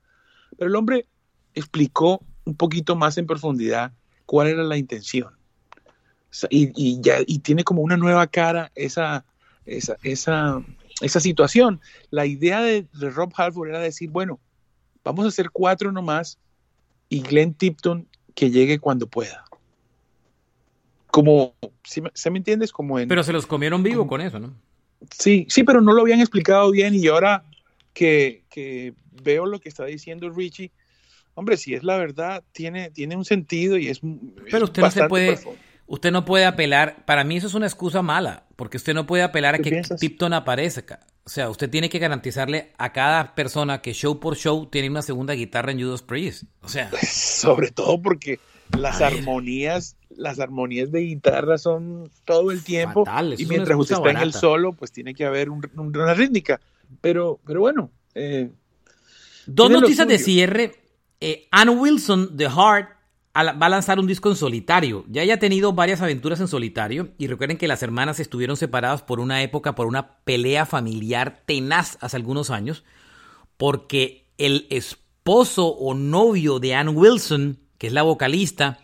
[0.56, 1.06] Pero el hombre
[1.52, 3.92] explicó un poquito más en profundidad
[4.24, 5.34] cuál era la intención.
[6.48, 9.26] Y ya, y tiene como una nueva cara esa,
[9.68, 10.62] esa, esa,
[11.00, 11.80] esa situación.
[12.10, 14.40] La idea de, de Rob Halford era decir, bueno,
[15.04, 16.38] vamos a hacer cuatro nomás
[17.08, 19.44] y Glenn Tipton que llegue cuando pueda.
[21.10, 21.54] Como,
[21.84, 22.72] ¿sí me, ¿se me entiendes?
[22.72, 24.54] Como en, Pero se los comieron vivo con eso, ¿no?
[25.16, 27.44] Sí, sí, pero no lo habían explicado bien y ahora
[27.94, 30.70] que, que veo lo que está diciendo Richie,
[31.34, 34.00] hombre, si es la verdad, tiene, tiene un sentido y es
[34.50, 35.38] Pero usted no se puede,
[35.86, 39.22] usted no puede apelar, para mí eso es una excusa mala, porque usted no puede
[39.22, 40.00] apelar a ¿Qué que piensas?
[40.00, 40.98] Tipton aparezca.
[41.22, 45.02] O sea, usted tiene que garantizarle a cada persona que show por show tiene una
[45.02, 46.42] segunda guitarra en Judas Priest.
[46.62, 48.40] O sea, Sobre todo porque
[48.76, 54.10] las armonías, las armonías de guitarra son todo el tiempo Fatal, y mientras usted está
[54.10, 56.60] en el solo, pues tiene que haber un- un- una rítmica.
[57.00, 58.50] Pero, pero bueno, eh,
[59.46, 60.74] Dos noticias de cierre.
[61.20, 62.88] Eh, Ann Wilson de Heart
[63.44, 65.04] va a lanzar un disco en solitario.
[65.08, 67.10] Ya haya tenido varias aventuras en solitario.
[67.18, 71.98] Y recuerden que las hermanas estuvieron separadas por una época, por una pelea familiar tenaz
[72.00, 72.84] hace algunos años.
[73.56, 78.78] Porque el esposo o novio de Ann Wilson, que es la vocalista,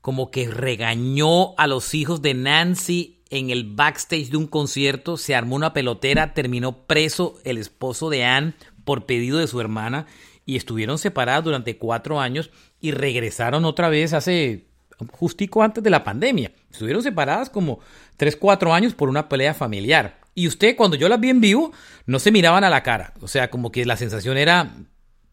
[0.00, 5.34] como que regañó a los hijos de Nancy en el backstage de un concierto, se
[5.34, 10.06] armó una pelotera, terminó preso el esposo de Anne por pedido de su hermana
[10.48, 14.64] y estuvieron separadas durante cuatro años y regresaron otra vez hace
[15.12, 16.52] justico antes de la pandemia.
[16.72, 17.80] Estuvieron separadas como
[18.16, 20.18] tres, cuatro años por una pelea familiar.
[20.34, 21.70] Y usted, cuando yo las vi en vivo,
[22.06, 23.12] no se miraban a la cara.
[23.20, 24.70] O sea, como que la sensación era,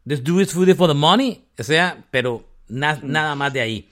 [0.04, 1.46] Let's do it for the, for the money.
[1.58, 3.90] O sea, pero na- nada más de ahí.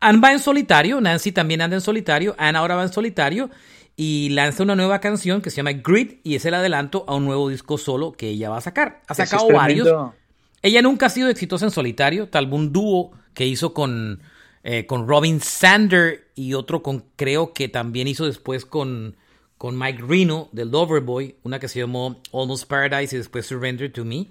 [0.00, 3.50] Ann va en solitario, Nancy también anda en solitario, Ann ahora va en solitario
[3.94, 7.26] y lanza una nueva canción que se llama Grit y es el adelanto a un
[7.26, 9.02] nuevo disco solo que ella va a sacar.
[9.06, 9.42] Ha sacado
[9.82, 10.14] tremendo.
[10.62, 14.22] Ella nunca ha sido exitosa en solitario, tal vez un dúo que hizo con,
[14.62, 19.16] eh, con Robin Sander y otro con, creo que también hizo después con,
[19.58, 24.04] con Mike Reno del Loverboy, una que se llamó Almost Paradise y después Surrender to
[24.04, 24.28] Me.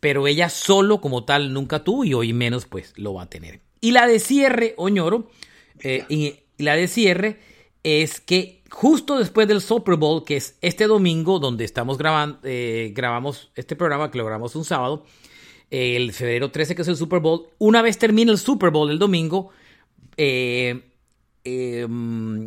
[0.00, 3.60] Pero ella solo como tal nunca tuvo y hoy menos pues lo va a tener.
[3.80, 5.30] Y la de cierre, Oñoro,
[5.80, 7.40] eh, y la de cierre
[7.82, 12.92] es que justo después del Super Bowl, que es este domingo, donde estamos grabando, eh,
[12.94, 15.04] grabamos este programa, que lo grabamos un sábado,
[15.70, 18.98] el febrero 13, que es el Super Bowl, una vez termine el Super Bowl el
[18.98, 19.50] domingo,
[20.16, 20.82] eh,
[21.44, 22.46] mm,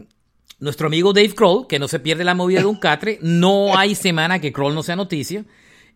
[0.59, 3.95] nuestro amigo Dave Kroll, que no se pierde la movida de un catre, no hay
[3.95, 5.45] semana que Kroll no sea noticia.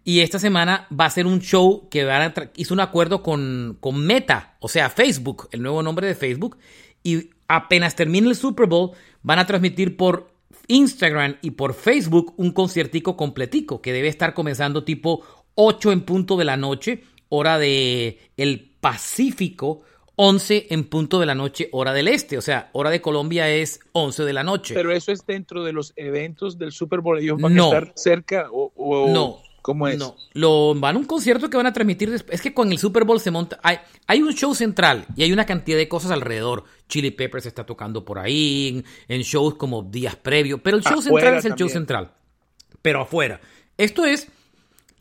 [0.06, 3.78] Y esta semana va a ser un show que van a hizo un acuerdo con,
[3.80, 6.58] con Meta, o sea, Facebook, el nuevo nombre de Facebook.
[7.04, 10.34] Y apenas termine el Super Bowl, van a transmitir por
[10.68, 15.24] Instagram y por Facebook un conciertico completico que debe estar comenzando tipo
[15.56, 17.04] 8 en punto de la noche,
[17.36, 19.82] hora de el Pacífico,
[20.16, 22.38] 11 en punto de la noche, hora del este.
[22.38, 24.74] O sea, hora de Colombia es 11 de la noche.
[24.76, 27.18] pero eso es dentro de los eventos del Super Bowl.
[27.20, 27.72] Ellos van No.
[27.72, 29.40] a estar cerca o, o- No.
[29.64, 29.98] ¿Cómo es?
[29.98, 32.36] No, lo, van a un concierto que van a transmitir después.
[32.36, 33.60] Es que con el Super Bowl se monta.
[33.64, 33.78] Hay,
[34.08, 36.66] hay un show central y hay una cantidad de cosas alrededor.
[36.90, 40.60] Chili Peppers está tocando por ahí, en, en shows como días previos.
[40.62, 42.12] Pero el show Afuera central es el show central.
[42.82, 43.40] Pero afuera.
[43.78, 44.28] Esto es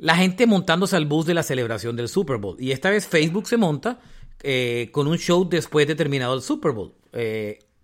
[0.02, 2.56] la gente montándose al bus de la celebración del Super Bowl.
[2.58, 4.00] Y esta vez Facebook se monta
[4.42, 6.92] eh, con un show después de terminado el Super Bowl.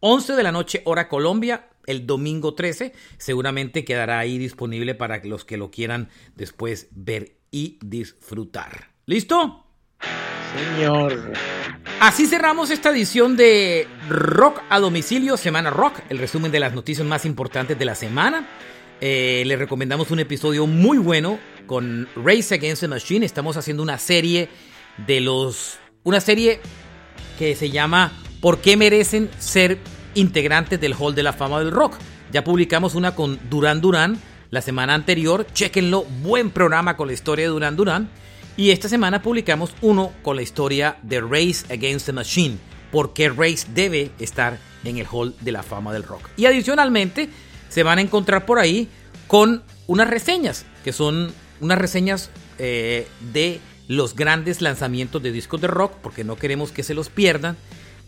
[0.01, 2.93] 11 de la noche, hora Colombia, el domingo 13.
[3.19, 8.89] Seguramente quedará ahí disponible para los que lo quieran después ver y disfrutar.
[9.07, 9.65] ¿Listo?
[10.77, 11.33] Señor.
[12.01, 17.07] Así cerramos esta edición de Rock a domicilio, Semana Rock, el resumen de las noticias
[17.07, 18.49] más importantes de la semana.
[19.01, 21.39] Eh, le recomendamos un episodio muy bueno
[21.69, 23.25] con Race Against the Machine.
[23.25, 24.49] Estamos haciendo una serie
[25.07, 25.79] de los.
[26.03, 26.61] Una serie
[27.39, 29.79] que se llama ¿Por qué merecen ser
[30.15, 31.95] integrantes del Hall de la Fama del Rock?
[32.33, 34.19] Ya publicamos una con Duran Duran
[34.51, 35.47] la semana anterior.
[35.53, 38.11] Chequenlo, buen programa con la historia de Duran Duran.
[38.57, 42.59] Y esta semana publicamos uno con la historia de Race Against the Machine.
[42.91, 46.29] ¿Por qué Race debe estar en el Hall de la Fama del Rock?
[46.37, 47.29] Y adicionalmente
[47.69, 48.89] se van a encontrar por ahí
[49.27, 55.67] con unas reseñas, que son unas reseñas eh, de los grandes lanzamientos de discos de
[55.67, 57.57] rock, porque no queremos que se los pierdan.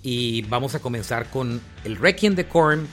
[0.03, 2.87] Y vamos a comenzar con el Requiem de Korn,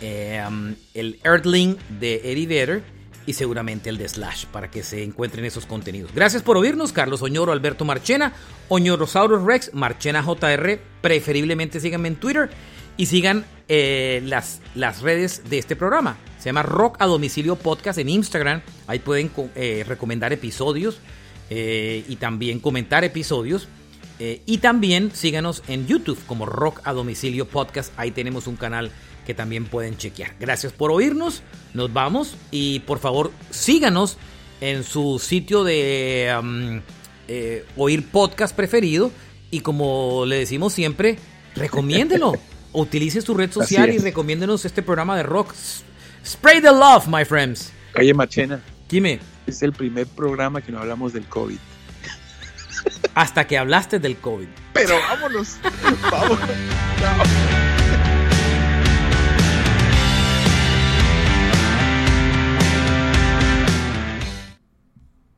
[0.00, 2.82] eh, um, el Earthling de Eddie Vedder
[3.26, 6.12] y seguramente el de Slash para que se encuentren esos contenidos.
[6.14, 8.32] Gracias por oírnos, Carlos Oñoro, Alberto Marchena,
[8.68, 12.50] Oñorosaurus Rex, Marchena JR, preferiblemente síganme en Twitter
[12.96, 16.16] y sigan eh, las, las redes de este programa.
[16.44, 20.98] Se llama Rock a Domicilio Podcast en Instagram, ahí pueden eh, recomendar episodios
[21.48, 23.66] eh, y también comentar episodios.
[24.18, 28.90] y también síganos en YouTube como Rock a Domicilio Podcast, ahí tenemos un canal
[29.24, 30.34] que también pueden chequear.
[30.38, 31.42] Gracias por oírnos,
[31.72, 34.18] nos vamos y por favor síganos
[34.60, 36.82] en su sitio de um,
[37.26, 39.10] eh, oír podcast preferido
[39.50, 41.16] y como le decimos siempre,
[41.56, 42.34] recomiéndelo.
[42.74, 45.54] Utilice su red social y recomiéndenos este programa de rock.
[46.24, 47.70] Spray the love, my friends.
[47.92, 48.60] Calle Machena.
[48.88, 49.20] Dime.
[49.46, 51.58] Es el primer programa que no hablamos del COVID.
[53.14, 54.48] Hasta que hablaste del COVID.
[54.72, 55.58] Pero vámonos.
[56.10, 57.73] vámonos.